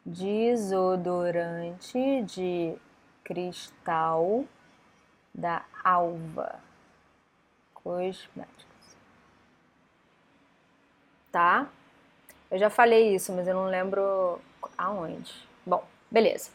[0.04, 2.74] Desodorante de
[3.24, 4.44] cristal
[5.34, 6.60] da Alva
[7.74, 8.96] Cosméticos.
[11.30, 11.68] Tá?
[12.50, 14.40] Eu já falei isso, mas eu não lembro
[14.76, 15.32] aonde.
[15.64, 16.50] Bom, beleza.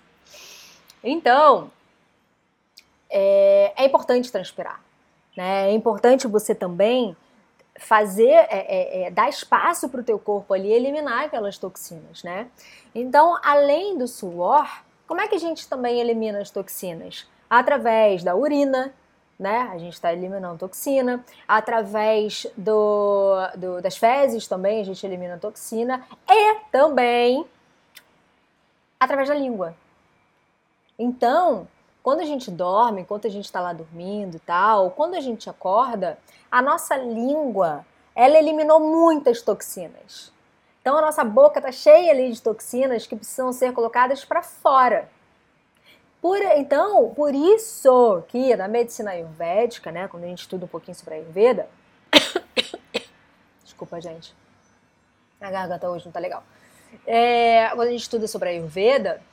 [1.01, 1.71] Então,
[3.09, 4.81] é, é importante transpirar.
[5.37, 5.69] Né?
[5.69, 7.15] É importante você também
[7.77, 12.47] fazer, é, é, é, dar espaço para o teu corpo ali eliminar aquelas toxinas, né?
[12.93, 14.67] Então, além do suor,
[15.07, 17.27] como é que a gente também elimina as toxinas?
[17.49, 18.93] Através da urina,
[19.37, 19.69] né?
[19.71, 21.23] A gente está eliminando toxina.
[21.47, 26.05] Através do, do, das fezes também a gente elimina toxina.
[26.27, 27.45] E também
[28.99, 29.75] através da língua.
[30.97, 31.67] Então,
[32.05, 35.49] quando a gente dorme, enquanto a gente está lá dormindo e tal, quando a gente
[35.49, 36.19] acorda,
[36.51, 37.83] a nossa língua,
[38.13, 40.31] ela eliminou muitas toxinas.
[40.79, 45.09] Então a nossa boca está cheia ali de toxinas que precisam ser colocadas para fora.
[46.21, 50.93] Por, então, por isso que na medicina ayurvédica, né, quando a gente estuda um pouquinho
[50.93, 51.67] sobre a ayurveda,
[53.65, 54.35] desculpa gente,
[55.41, 56.43] a garganta hoje não tá legal.
[57.07, 59.23] É, quando a gente estuda sobre a ayurveda,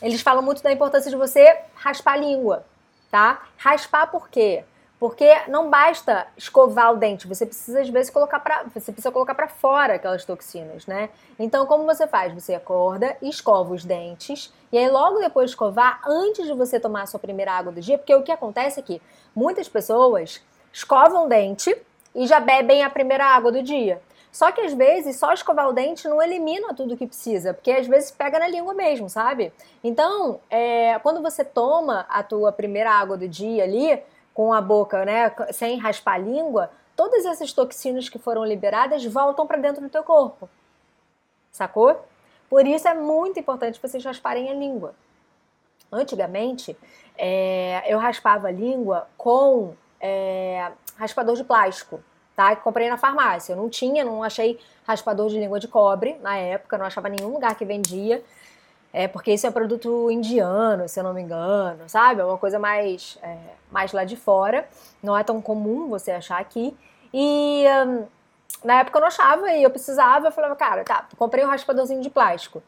[0.00, 2.64] eles falam muito da importância de você raspar a língua,
[3.10, 3.42] tá?
[3.56, 4.64] Raspar por quê?
[4.98, 9.34] Porque não basta escovar o dente, você precisa às vezes colocar para, você precisa colocar
[9.34, 11.08] para fora aquelas toxinas, né?
[11.38, 12.34] Então como você faz?
[12.34, 17.02] Você acorda, escova os dentes e aí logo depois de escovar, antes de você tomar
[17.02, 19.00] a sua primeira água do dia, porque o que acontece é que
[19.34, 20.42] muitas pessoas
[20.72, 21.76] escovam o dente
[22.14, 24.02] e já bebem a primeira água do dia.
[24.38, 27.88] Só que às vezes só escovar o dente não elimina tudo que precisa, porque às
[27.88, 29.52] vezes pega na língua mesmo, sabe?
[29.82, 34.00] Então, é, quando você toma a tua primeira água do dia ali,
[34.32, 39.44] com a boca, né, sem raspar a língua, todas essas toxinas que foram liberadas voltam
[39.44, 40.48] para dentro do teu corpo.
[41.50, 42.00] Sacou?
[42.48, 44.94] Por isso é muito importante vocês rasparem a língua.
[45.90, 46.76] Antigamente,
[47.16, 52.00] é, eu raspava a língua com é, raspador de plástico
[52.38, 52.54] tá?
[52.54, 53.52] Que comprei na farmácia.
[53.52, 57.32] Eu não tinha, não achei raspador de língua de cobre na época, não achava nenhum
[57.32, 58.22] lugar que vendia.
[58.92, 62.20] É, porque isso é produto indiano, se eu não me engano, sabe?
[62.20, 63.36] É uma coisa mais, é,
[63.72, 64.68] mais lá de fora.
[65.02, 66.76] Não é tão comum você achar aqui.
[67.12, 68.04] E hum,
[68.62, 70.28] na época eu não achava e eu precisava.
[70.28, 72.62] Eu falava, cara, tá, comprei um raspadorzinho de plástico.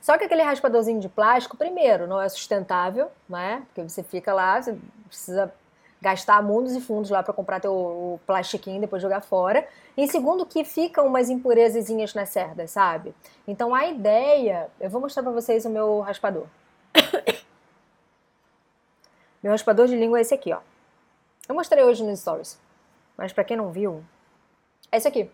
[0.00, 3.62] Só que aquele raspadorzinho de plástico, primeiro, não é sustentável, né?
[3.66, 4.74] Porque você fica lá, você
[5.06, 5.52] precisa
[6.02, 9.66] gastar mundos e fundos lá para comprar teu plastiquinho e depois jogar fora.
[9.96, 13.14] E segundo, que ficam umas impurezazinhas nas cerdas, sabe?
[13.46, 14.68] Então a ideia.
[14.80, 16.46] Eu vou mostrar para vocês o meu raspador.
[19.40, 20.58] meu raspador de língua é esse aqui, ó.
[21.48, 22.58] Eu mostrei hoje nos stories.
[23.16, 24.04] Mas para quem não viu,
[24.90, 25.30] é esse aqui.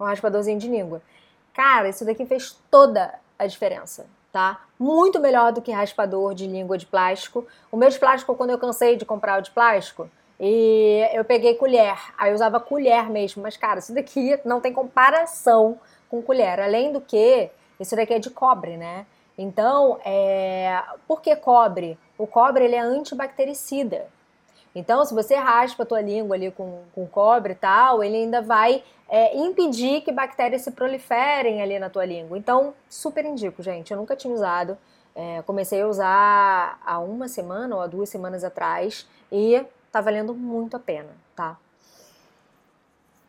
[0.00, 1.00] Um raspadorzinho de língua.
[1.54, 4.60] Cara, isso daqui fez toda a diferença tá?
[4.78, 7.46] Muito melhor do que raspador de língua de plástico.
[7.70, 10.08] O meu de plástico, quando eu cansei de comprar o de plástico,
[10.38, 11.98] e eu peguei colher.
[12.16, 15.78] Aí eu usava colher mesmo, mas cara, isso daqui não tem comparação
[16.08, 16.58] com colher.
[16.58, 19.04] Além do que, isso daqui é de cobre, né?
[19.36, 20.82] Então, é...
[21.06, 21.98] por que cobre?
[22.16, 24.08] O cobre ele é antibactericida.
[24.74, 28.40] Então, se você raspa a tua língua ali com, com cobre e tal, ele ainda
[28.40, 32.38] vai é, impedir que bactérias se proliferem ali na tua língua.
[32.38, 33.90] Então, super indico, gente.
[33.90, 34.78] Eu nunca tinha usado.
[35.14, 40.32] É, comecei a usar há uma semana ou há duas semanas atrás e tá valendo
[40.32, 41.58] muito a pena, tá?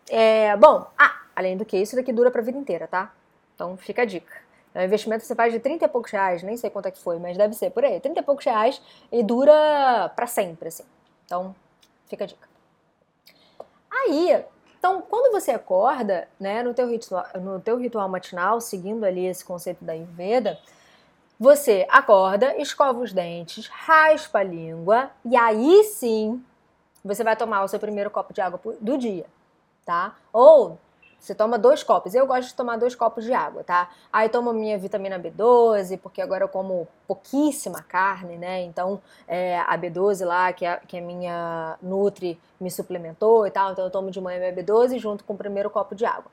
[0.10, 3.12] É, bom, ah, além do que isso daqui dura pra vida inteira, tá?
[3.56, 4.42] Então fica a dica.
[4.74, 6.92] É um investimento que você faz de 30 e poucos reais, nem sei quanto é
[6.92, 8.82] que foi, mas deve ser por aí, 30 e poucos reais
[9.12, 10.86] e dura para sempre, assim.
[11.32, 11.56] Então,
[12.08, 12.50] fica a dica.
[13.90, 14.44] Aí,
[14.78, 19.46] então, quando você acorda, né, no teu ritual, no teu ritual matinal, seguindo ali esse
[19.46, 20.60] conceito da Ayurveda,
[21.40, 26.44] você acorda, escova os dentes, raspa a língua e aí sim
[27.02, 29.26] você vai tomar o seu primeiro copo de água do dia,
[29.86, 30.18] tá?
[30.34, 30.78] Ou
[31.22, 32.16] você toma dois copos.
[32.16, 33.92] Eu gosto de tomar dois copos de água, tá?
[34.12, 38.64] Aí tomo minha vitamina B12, porque agora eu como pouquíssima carne, né?
[38.64, 43.72] Então é, a B12 lá, que a, que a minha Nutri me suplementou e tal,
[43.72, 46.32] então eu tomo de manhã minha B12 junto com o primeiro copo de água.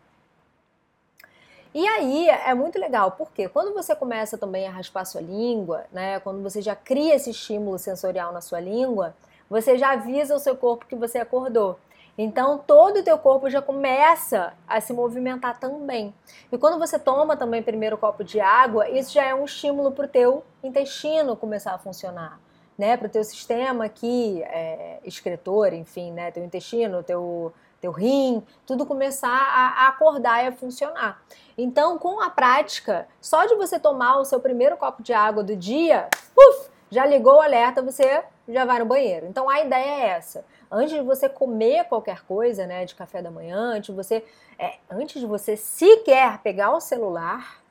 [1.75, 6.19] E aí é muito legal, porque quando você começa também a raspar sua língua, né?
[6.21, 9.15] Quando você já cria esse estímulo sensorial na sua língua,
[9.51, 11.79] você já avisa o seu corpo que você acordou.
[12.19, 16.13] Então todo o teu corpo já começa a se movimentar também.
[16.51, 20.07] E quando você toma também primeiro copo de água, isso já é um estímulo para
[20.07, 22.41] o teu intestino começar a funcionar.
[22.77, 28.41] Né, para o teu sistema aqui, é, excretor, enfim, né, teu intestino, teu, teu rim,
[28.65, 31.21] tudo começar a, acordar e a funcionar.
[31.57, 35.57] Então, com a prática, só de você tomar o seu primeiro copo de água do
[35.57, 39.27] dia, uf, já ligou o alerta, você já vai no banheiro.
[39.27, 40.45] Então, a ideia é essa.
[40.71, 44.25] Antes de você comer qualquer coisa, né, de café da manhã, antes de você,
[44.59, 47.63] é, antes de você sequer pegar o celular,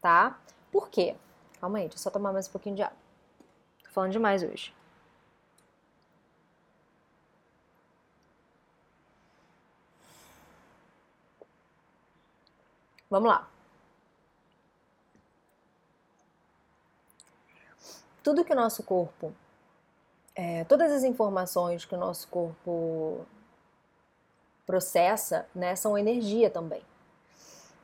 [0.00, 0.38] tá?
[0.72, 1.14] Por quê?
[1.60, 2.96] Calma aí, deixa eu só tomar mais um pouquinho de água.
[3.84, 4.72] Tô falando demais hoje.
[13.10, 13.48] Vamos lá.
[18.22, 19.32] Tudo que o nosso corpo,
[20.38, 23.26] é, todas as informações que o nosso corpo
[24.64, 26.80] processa, né, são energia também.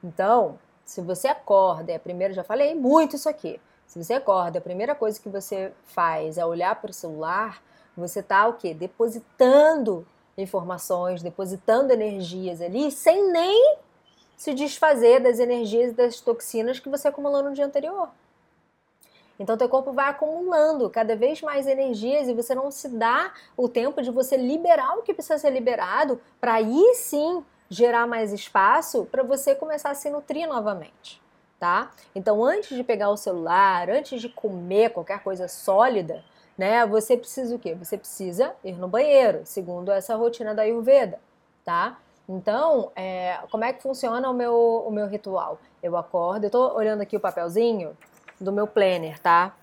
[0.04, 3.60] Então, se você acorda, é a primeira, já falei muito isso aqui.
[3.88, 7.60] Se você acorda, a primeira coisa que você faz é olhar para o celular,
[7.96, 8.72] você está o quê?
[8.72, 10.06] Depositando
[10.38, 13.78] informações, depositando energias ali, sem nem
[14.36, 18.10] se desfazer das energias e das toxinas que você acumulou no dia anterior.
[19.38, 23.68] Então teu corpo vai acumulando cada vez mais energias e você não se dá o
[23.68, 29.06] tempo de você liberar o que precisa ser liberado para aí sim gerar mais espaço
[29.10, 31.20] para você começar a se nutrir novamente,
[31.58, 31.90] tá?
[32.14, 36.24] Então antes de pegar o celular, antes de comer qualquer coisa sólida,
[36.56, 37.74] né, você precisa o quê?
[37.74, 41.18] Você precisa ir no banheiro, segundo essa rotina da Ayurveda,
[41.64, 41.98] tá?
[42.28, 45.58] Então, é, como é que funciona o meu, o meu ritual?
[45.82, 47.94] Eu acordo, eu tô olhando aqui o papelzinho
[48.40, 49.54] do meu planner, tá?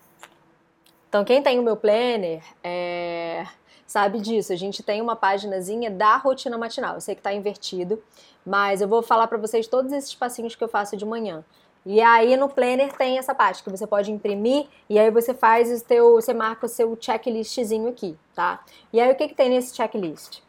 [1.09, 3.45] Então, quem tem o meu planner é,
[3.85, 4.53] sabe disso.
[4.53, 6.95] A gente tem uma paginazinha da rotina matinal.
[6.95, 8.01] Eu sei que tá invertido,
[8.45, 11.43] mas eu vou falar para vocês todos esses passinhos que eu faço de manhã.
[11.85, 15.81] E aí no planner tem essa parte que você pode imprimir e aí você faz
[15.81, 18.63] o teu, você marca o seu checklistzinho aqui, tá?
[18.93, 20.41] E aí o que que tem nesse checklist?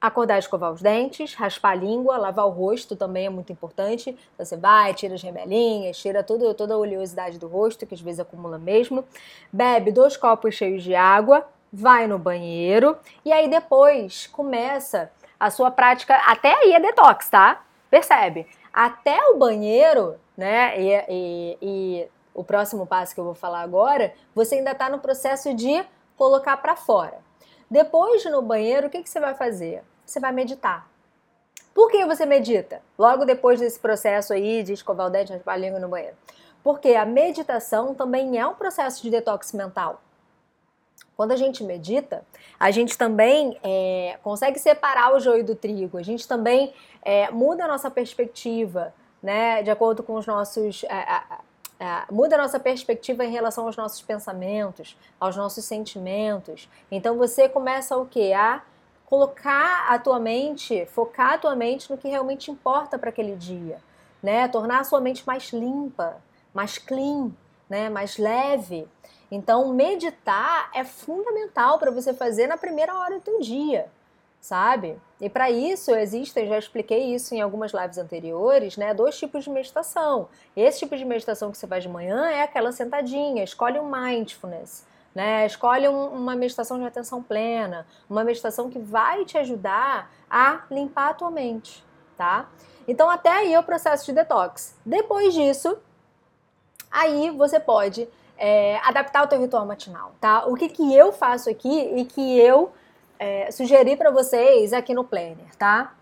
[0.00, 4.16] Acordar, escovar os dentes, raspar a língua, lavar o rosto também é muito importante.
[4.38, 8.20] Você vai, tira as remelinhas, tira tudo, toda a oleosidade do rosto, que às vezes
[8.20, 9.04] acumula mesmo.
[9.52, 15.68] Bebe dois copos cheios de água, vai no banheiro e aí depois começa a sua
[15.68, 16.14] prática.
[16.26, 17.64] Até aí é detox, tá?
[17.90, 18.46] Percebe?
[18.72, 20.80] Até o banheiro, né?
[20.80, 25.00] E, e, e o próximo passo que eu vou falar agora, você ainda está no
[25.00, 25.84] processo de
[26.16, 27.26] colocar para fora.
[27.70, 29.82] Depois de no banheiro, o que, que você vai fazer?
[30.04, 30.88] Você vai meditar.
[31.74, 32.82] Por que você medita?
[32.98, 36.16] Logo depois desse processo aí de escovar o dente, a língua no banheiro.
[36.62, 40.00] Porque a meditação também é um processo de detox mental.
[41.16, 42.24] Quando a gente medita,
[42.58, 47.64] a gente também é, consegue separar o joio do trigo, a gente também é, muda
[47.64, 50.84] a nossa perspectiva, né, de acordo com os nossos.
[50.84, 51.22] É,
[51.80, 56.68] é, muda a nossa perspectiva em relação aos nossos pensamentos, aos nossos sentimentos.
[56.90, 58.32] Então você começa o que?
[58.32, 58.62] A
[59.06, 63.78] colocar a tua mente, focar a tua mente no que realmente importa para aquele dia,
[64.22, 64.48] né?
[64.48, 66.16] Tornar a sua mente mais limpa,
[66.52, 67.30] mais clean,
[67.70, 67.88] né?
[67.88, 68.86] Mais leve.
[69.30, 73.88] Então meditar é fundamental para você fazer na primeira hora do teu dia
[74.40, 74.98] sabe?
[75.20, 78.94] E para isso existem, já expliquei isso em algumas lives anteriores, né?
[78.94, 80.28] Dois tipos de meditação.
[80.56, 84.86] Esse tipo de meditação que você faz de manhã é aquela sentadinha, escolhe um mindfulness.
[85.14, 85.46] Né?
[85.46, 91.08] Escolhe um, uma meditação de atenção plena, uma meditação que vai te ajudar a limpar
[91.08, 91.84] a tua mente,
[92.16, 92.48] tá?
[92.86, 94.76] Então até aí é o processo de detox.
[94.86, 95.76] Depois disso,
[96.88, 100.46] aí você pode é, adaptar o teu ritual matinal, tá?
[100.46, 102.72] O que que eu faço aqui e que eu
[103.18, 105.94] é, sugerir para vocês aqui no Planner, tá?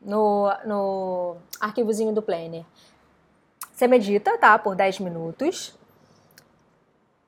[0.00, 2.64] No, no arquivozinho do Planner.
[3.72, 4.58] Você medita, tá?
[4.58, 5.76] Por 10 minutos.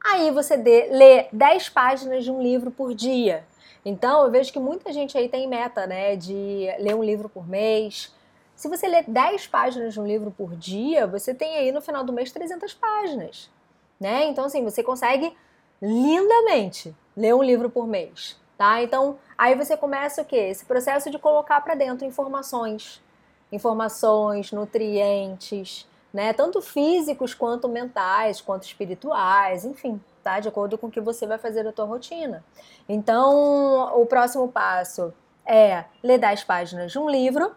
[0.05, 3.45] Aí você dê, lê 10 páginas de um livro por dia.
[3.85, 6.17] Então, eu vejo que muita gente aí tem meta, né?
[6.17, 8.15] De ler um livro por mês.
[8.55, 12.05] Se você ler 10 páginas de um livro por dia, você tem aí no final
[12.05, 13.51] do mês 300 páginas,
[13.99, 14.27] né?
[14.27, 15.37] Então, assim, você consegue
[15.81, 18.83] lindamente ler um livro por mês tá?
[18.83, 20.37] Então, aí você começa o quê?
[20.37, 23.03] Esse processo de colocar para dentro informações,
[23.53, 26.33] informações, nutrientes, né?
[26.33, 30.41] Tanto físicos quanto mentais, quanto espirituais, enfim, tá?
[30.41, 32.43] De acordo com o que você vai fazer da tua rotina.
[32.89, 35.13] Então, o próximo passo
[35.45, 37.55] é ler 10 páginas de um livro.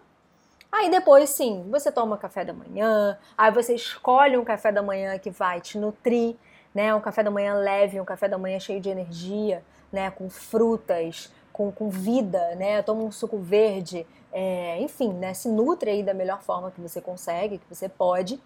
[0.72, 5.18] Aí depois, sim, você toma café da manhã, aí você escolhe um café da manhã
[5.18, 6.36] que vai te nutrir,
[6.76, 6.93] né?
[6.93, 11.32] Um café da manhã leve, um café da manhã cheio de energia né, com frutas,
[11.52, 16.14] com, com vida, né, toma um suco verde, é, enfim, né, se nutre aí da
[16.14, 18.40] melhor forma que você consegue, que você pode.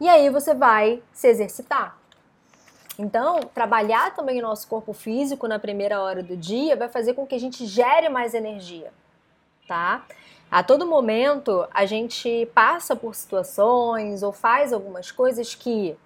[0.00, 1.98] E aí você vai se exercitar.
[2.98, 7.26] Então, trabalhar também o nosso corpo físico na primeira hora do dia vai fazer com
[7.26, 8.92] que a gente gere mais energia,
[9.66, 10.04] tá?
[10.50, 15.96] A todo momento a gente passa por situações ou faz algumas coisas que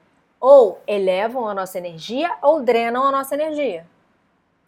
[0.40, 3.86] ou elevam a nossa energia ou drenam a nossa energia,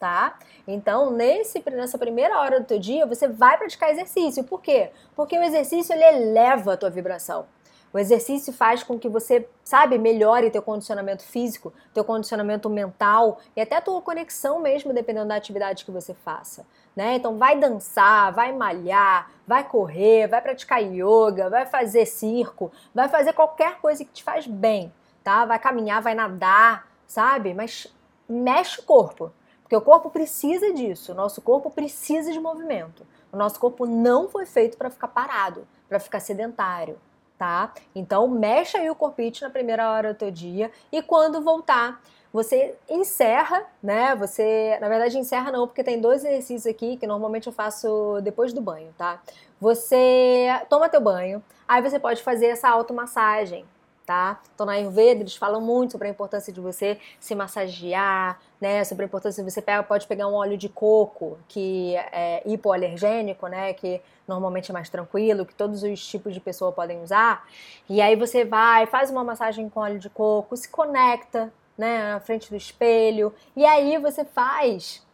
[0.01, 0.39] tá?
[0.67, 4.43] Então, nesse, nessa primeira hora do teu dia, você vai praticar exercício.
[4.43, 4.91] Por quê?
[5.15, 7.45] Porque o exercício ele eleva a tua vibração.
[7.93, 13.61] O exercício faz com que você, sabe, melhore teu condicionamento físico, teu condicionamento mental e
[13.61, 16.65] até tua conexão mesmo, dependendo da atividade que você faça.
[16.95, 17.17] Né?
[17.17, 23.33] Então vai dançar, vai malhar, vai correr, vai praticar yoga, vai fazer circo, vai fazer
[23.33, 24.93] qualquer coisa que te faz bem,
[25.23, 25.45] tá?
[25.45, 27.55] Vai caminhar, vai nadar, sabe?
[27.55, 27.87] Mas
[28.29, 29.33] mexe o corpo,
[29.71, 33.07] porque o corpo precisa disso, o nosso corpo precisa de movimento.
[33.31, 36.99] O nosso corpo não foi feito para ficar parado, para ficar sedentário
[37.39, 37.73] tá?
[37.95, 42.77] Então mexe aí o corpite na primeira hora do teu dia e quando voltar, você
[42.87, 44.14] encerra, né?
[44.16, 48.53] Você, na verdade, encerra não, porque tem dois exercícios aqui que normalmente eu faço depois
[48.53, 49.23] do banho, tá?
[49.59, 53.64] Você toma teu banho, aí você pode fazer essa automassagem,
[54.11, 54.41] tá?
[54.53, 58.83] Então na Ayurveda eles falam muito sobre a importância de você se massagear, né?
[58.83, 63.47] Sobre a importância de você pega, pode pegar um óleo de coco que é hipoalergênico,
[63.47, 63.73] né?
[63.73, 67.47] Que normalmente é mais tranquilo, que todos os tipos de pessoa podem usar.
[67.89, 72.15] E aí você vai, faz uma massagem com óleo de coco, se conecta, né?
[72.15, 75.07] Na frente do espelho e aí você faz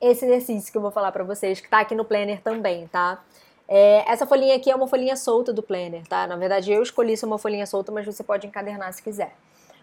[0.00, 3.22] esse exercício que eu vou falar para vocês, que tá aqui no planner também, tá?
[3.68, 6.26] É, essa folhinha aqui é uma folhinha solta do planner, tá?
[6.26, 9.34] Na verdade, eu escolhi ser uma folhinha solta, mas você pode encadernar se quiser.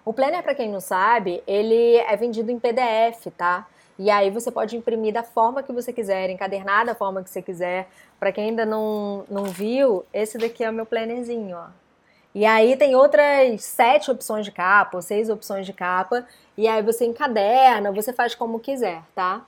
[0.03, 3.67] O planner, para quem não sabe, ele é vendido em PDF, tá?
[3.97, 7.41] E aí você pode imprimir da forma que você quiser, encadernar da forma que você
[7.41, 7.87] quiser.
[8.19, 11.67] Para quem ainda não, não viu, esse daqui é o meu plannerzinho, ó.
[12.33, 16.27] E aí tem outras sete opções de capa, ou seis opções de capa,
[16.57, 19.45] e aí você encaderna, você faz como quiser, tá?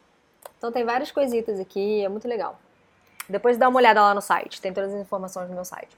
[0.57, 2.57] Então tem várias coisitas aqui, é muito legal.
[3.29, 5.95] Depois dá uma olhada lá no site, tem todas as informações no meu site.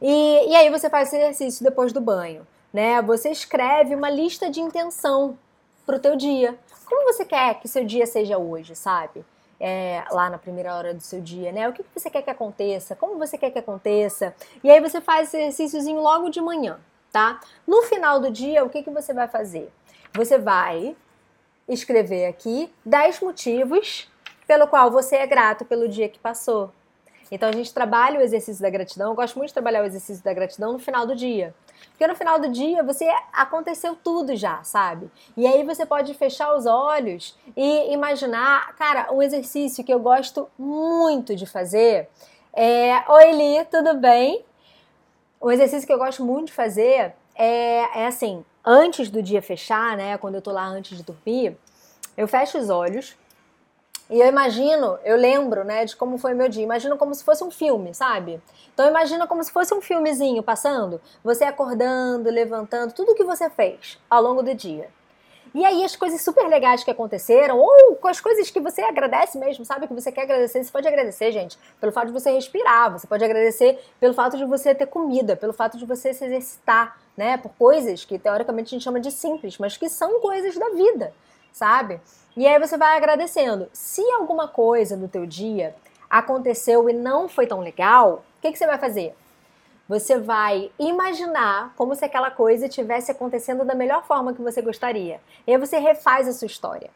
[0.00, 3.02] E, e aí você faz esse exercício depois do banho, né?
[3.02, 5.38] Você escreve uma lista de intenção
[5.84, 6.58] para o teu dia.
[6.86, 9.24] Como você quer que seu dia seja hoje, sabe?
[9.60, 11.68] É, lá na primeira hora do seu dia, né?
[11.68, 12.96] O que você quer que aconteça?
[12.96, 14.34] Como você quer que aconteça?
[14.64, 16.80] E aí você faz esse exercíciozinho logo de manhã,
[17.12, 17.40] tá?
[17.66, 19.70] No final do dia, o que, que você vai fazer?
[20.14, 20.96] Você vai
[21.68, 24.10] escrever aqui 10 motivos
[24.46, 26.72] pelo qual você é grato pelo dia que passou.
[27.30, 29.10] Então a gente trabalha o exercício da gratidão.
[29.10, 31.54] Eu gosto muito de trabalhar o exercício da gratidão no final do dia.
[31.90, 35.10] Porque no final do dia você aconteceu tudo já, sabe?
[35.36, 40.48] E aí você pode fechar os olhos e imaginar, cara, um exercício que eu gosto
[40.58, 42.08] muito de fazer
[42.54, 44.44] é, oi Li, tudo bem?
[45.40, 49.96] Um exercício que eu gosto muito de fazer é, é assim, antes do dia fechar,
[49.96, 50.18] né?
[50.18, 51.56] Quando eu tô lá antes de dormir,
[52.14, 53.16] eu fecho os olhos
[54.12, 56.62] e eu imagino, eu lembro, né, de como foi meu dia.
[56.62, 58.42] Imagino como se fosse um filme, sabe?
[58.74, 63.98] Então imagina como se fosse um filmezinho passando, você acordando, levantando, tudo que você fez
[64.10, 64.90] ao longo do dia.
[65.54, 69.38] E aí as coisas super legais que aconteceram, ou com as coisas que você agradece
[69.38, 69.86] mesmo, sabe?
[69.86, 73.24] Que você quer agradecer, você pode agradecer, gente, pelo fato de você respirar, você pode
[73.24, 77.38] agradecer pelo fato de você ter comida, pelo fato de você se exercitar, né?
[77.38, 81.14] Por coisas que teoricamente a gente chama de simples, mas que são coisas da vida,
[81.50, 81.98] sabe?
[82.36, 83.68] E aí você vai agradecendo.
[83.72, 85.74] Se alguma coisa no teu dia
[86.08, 89.14] aconteceu e não foi tão legal, o que, que você vai fazer?
[89.88, 95.20] Você vai imaginar como se aquela coisa estivesse acontecendo da melhor forma que você gostaria.
[95.46, 96.90] E aí você refaz a sua história.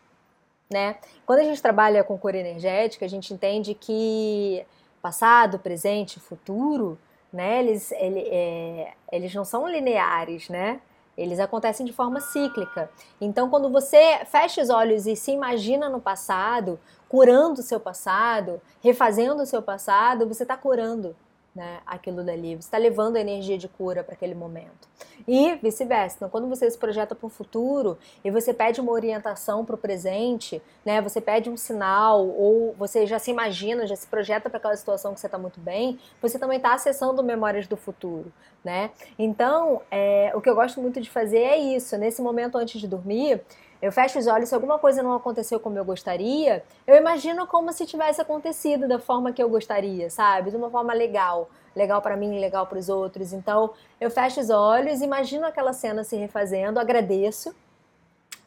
[0.70, 0.96] Né?
[1.24, 4.64] Quando a gente trabalha com cor energética, a gente entende que
[5.02, 6.98] passado, presente, futuro,
[7.32, 10.80] né, eles, ele, é, eles não são lineares, né?
[11.16, 12.90] Eles acontecem de forma cíclica.
[13.20, 18.60] Então, quando você fecha os olhos e se imagina no passado, curando o seu passado,
[18.82, 21.16] refazendo o seu passado, você está curando
[21.56, 24.86] né, aquilo dali, você está levando a energia de cura para aquele momento.
[25.26, 26.16] E vice-versa.
[26.16, 29.78] Então, quando você se projeta para o futuro e você pede uma orientação para o
[29.78, 34.58] presente, né, você pede um sinal ou você já se imagina, já se projeta para
[34.58, 38.30] aquela situação que você está muito bem, você também está acessando memórias do futuro.
[38.62, 38.90] Né?
[39.18, 41.96] Então, é, o que eu gosto muito de fazer é isso.
[41.96, 43.40] Nesse momento antes de dormir,
[43.80, 47.72] eu fecho os olhos, se alguma coisa não aconteceu como eu gostaria, eu imagino como
[47.72, 50.50] se tivesse acontecido da forma que eu gostaria, sabe?
[50.50, 53.32] De uma forma legal, legal para mim, legal para os outros.
[53.32, 57.54] Então, eu fecho os olhos, imagino aquela cena se refazendo, agradeço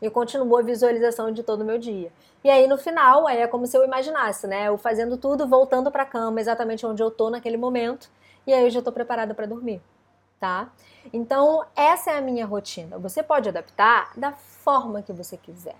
[0.02, 2.12] e continuo a visualização de todo o meu dia.
[2.44, 4.68] E aí no final, aí é como se eu imaginasse, né?
[4.68, 8.10] Eu fazendo tudo, voltando para a cama, exatamente onde eu tô naquele momento,
[8.48, 9.82] e aí eu já tô preparada para dormir.
[10.40, 10.70] Tá?
[11.12, 12.98] Então, essa é a minha rotina.
[12.98, 15.76] Você pode adaptar da forma que você quiser,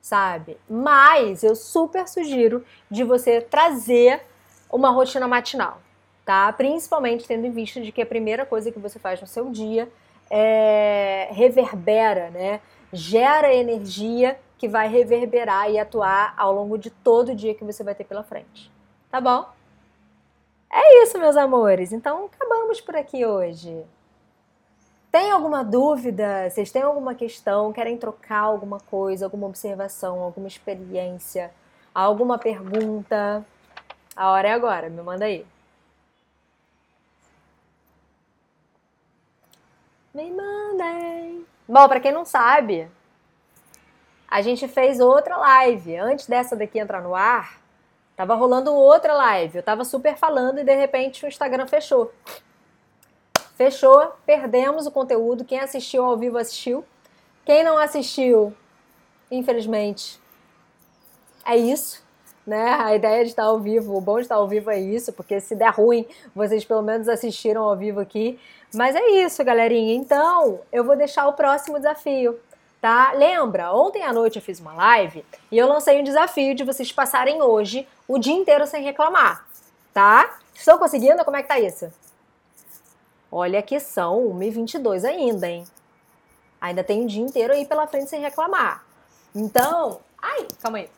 [0.00, 0.58] sabe?
[0.68, 4.22] Mas eu super sugiro de você trazer
[4.70, 5.80] uma rotina matinal,
[6.24, 6.52] tá?
[6.52, 9.90] Principalmente tendo em vista de que a primeira coisa que você faz no seu dia
[10.30, 12.60] é reverbera, né?
[12.92, 17.84] Gera energia que vai reverberar e atuar ao longo de todo o dia que você
[17.84, 18.72] vai ter pela frente.
[19.10, 19.46] Tá bom?
[20.72, 21.92] É isso, meus amores.
[21.92, 23.84] Então, acabamos por aqui hoje.
[25.16, 26.50] Tem alguma dúvida?
[26.50, 27.72] Vocês têm alguma questão?
[27.72, 31.50] Querem trocar alguma coisa, alguma observação, alguma experiência,
[31.94, 33.42] alguma pergunta?
[34.14, 35.46] A hora é agora, me manda aí.
[40.12, 41.46] Me mandem.
[41.66, 42.86] Bom, para quem não sabe,
[44.28, 45.96] a gente fez outra live.
[45.96, 47.58] Antes dessa daqui entrar no ar,
[48.14, 49.56] tava rolando outra live.
[49.56, 52.12] Eu tava super falando e de repente o Instagram fechou.
[53.56, 55.44] Fechou, perdemos o conteúdo.
[55.44, 56.84] Quem assistiu ao vivo assistiu.
[57.44, 58.52] Quem não assistiu,
[59.30, 60.20] infelizmente,
[61.44, 62.04] é isso.
[62.46, 62.76] Né?
[62.78, 65.40] A ideia de estar ao vivo, o bom de estar ao vivo é isso, porque
[65.40, 68.38] se der ruim, vocês pelo menos assistiram ao vivo aqui.
[68.74, 69.94] Mas é isso, galerinha.
[69.94, 72.38] Então, eu vou deixar o próximo desafio,
[72.80, 73.12] tá?
[73.14, 76.92] Lembra, ontem à noite eu fiz uma live e eu lancei um desafio de vocês
[76.92, 79.44] passarem hoje o dia inteiro sem reclamar,
[79.94, 80.38] tá?
[80.54, 81.24] Estão conseguindo?
[81.24, 81.90] Como é que tá isso?
[83.30, 85.64] Olha que são 1h22 ainda, hein?
[86.60, 88.84] Ainda tem um dia inteiro aí pela frente sem reclamar.
[89.34, 90.88] Então, ai, calma aí.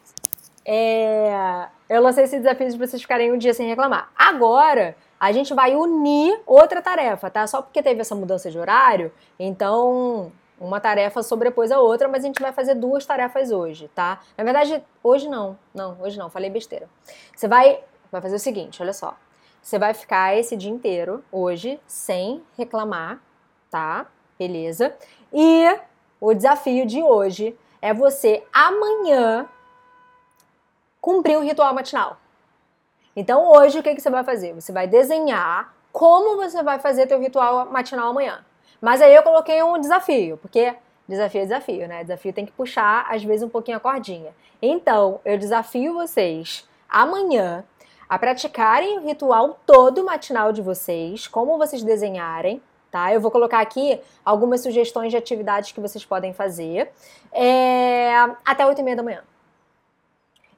[0.64, 4.11] É, eu lancei esse desafio de vocês ficarem um dia sem reclamar.
[4.16, 7.47] Agora, a gente vai unir outra tarefa, tá?
[7.47, 12.26] Só porque teve essa mudança de horário, então uma tarefa sobrepôs a outra, mas a
[12.26, 14.20] gente vai fazer duas tarefas hoje, tá?
[14.37, 15.59] Na verdade, hoje não.
[15.74, 16.89] Não, hoje não, falei besteira.
[17.35, 19.16] Você vai, vai fazer o seguinte, olha só.
[19.69, 23.21] Você vai ficar esse dia inteiro, hoje, sem reclamar,
[23.71, 24.07] tá?
[24.39, 24.97] Beleza?
[25.31, 25.79] E
[26.19, 29.47] o desafio de hoje é você amanhã
[31.03, 32.16] cumprir o ritual matinal.
[33.14, 34.55] Então hoje o que, que você vai fazer?
[34.55, 38.43] Você vai desenhar como você vai fazer teu ritual matinal amanhã.
[38.81, 40.75] Mas aí eu coloquei um desafio, porque
[41.07, 42.03] desafio é desafio, né?
[42.05, 44.35] Desafio tem que puxar às vezes um pouquinho a cordinha.
[44.62, 47.66] Então eu desafio vocês amanhã
[48.09, 53.13] a praticarem o ritual todo matinal de vocês, como vocês desenharem, tá?
[53.13, 56.91] Eu vou colocar aqui algumas sugestões de atividades que vocês podem fazer
[57.33, 59.23] é, até 8 e meia da manhã.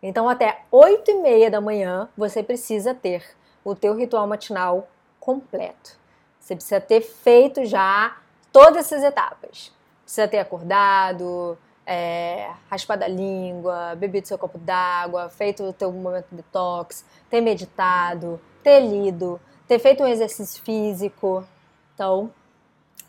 [0.02, 3.24] Então, até 8 e meia da manhã, você precisa ter
[3.64, 4.88] o teu ritual matinal
[5.18, 5.98] completo.
[6.38, 8.16] Você precisa ter feito já
[8.50, 9.72] todas essas etapas.
[10.02, 11.58] Precisa ter acordado,
[11.92, 17.40] é, raspado a língua, bebido seu copo d'água, feito o teu momento de detox, ter
[17.40, 21.44] meditado, ter lido, ter feito um exercício físico.
[21.92, 22.30] Então,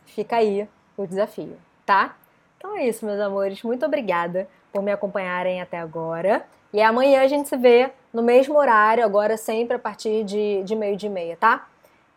[0.08, 0.68] fica aí
[0.98, 1.56] o desafio,
[1.86, 2.16] tá?
[2.58, 3.62] Então é isso, meus amores.
[3.62, 6.44] Muito obrigada por me acompanharem até agora.
[6.74, 10.76] E amanhã a gente se vê no mesmo horário, agora sempre a partir de, de
[10.76, 11.68] meio de meia, tá?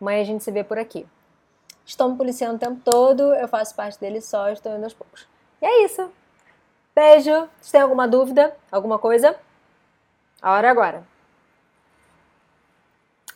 [0.00, 1.06] Amanhã a gente se vê por aqui.
[1.84, 5.28] Estão me policiando o tempo todo, eu faço parte deles só, estou indo aos poucos.
[5.60, 6.10] E é isso.
[6.94, 7.48] Beijo.
[7.60, 9.36] Se tem alguma dúvida, alguma coisa,
[10.40, 11.02] a hora é agora.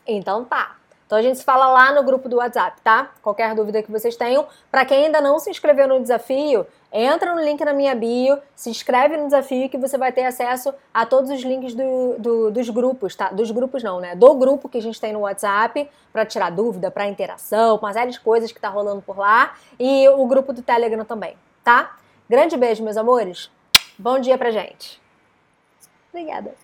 [0.06, 0.76] Então tá.
[1.06, 3.10] Então a gente se fala lá no grupo do WhatsApp, tá?
[3.22, 4.46] Qualquer dúvida que vocês tenham.
[4.70, 8.68] Para quem ainda não se inscreveu no desafio, entra no link na minha bio, se
[8.68, 12.68] inscreve no desafio que você vai ter acesso a todos os links do, do, dos
[12.68, 13.30] grupos, tá?
[13.30, 14.14] Dos grupos não, né?
[14.14, 18.10] Do grupo que a gente tem no WhatsApp para tirar dúvida, para interação, uma série
[18.10, 21.96] de coisas que tá rolando por lá e o grupo do Telegram também, tá?
[22.28, 23.50] Grande beijo, meus amores.
[23.98, 25.00] Bom dia pra gente.
[26.12, 26.54] Obrigada.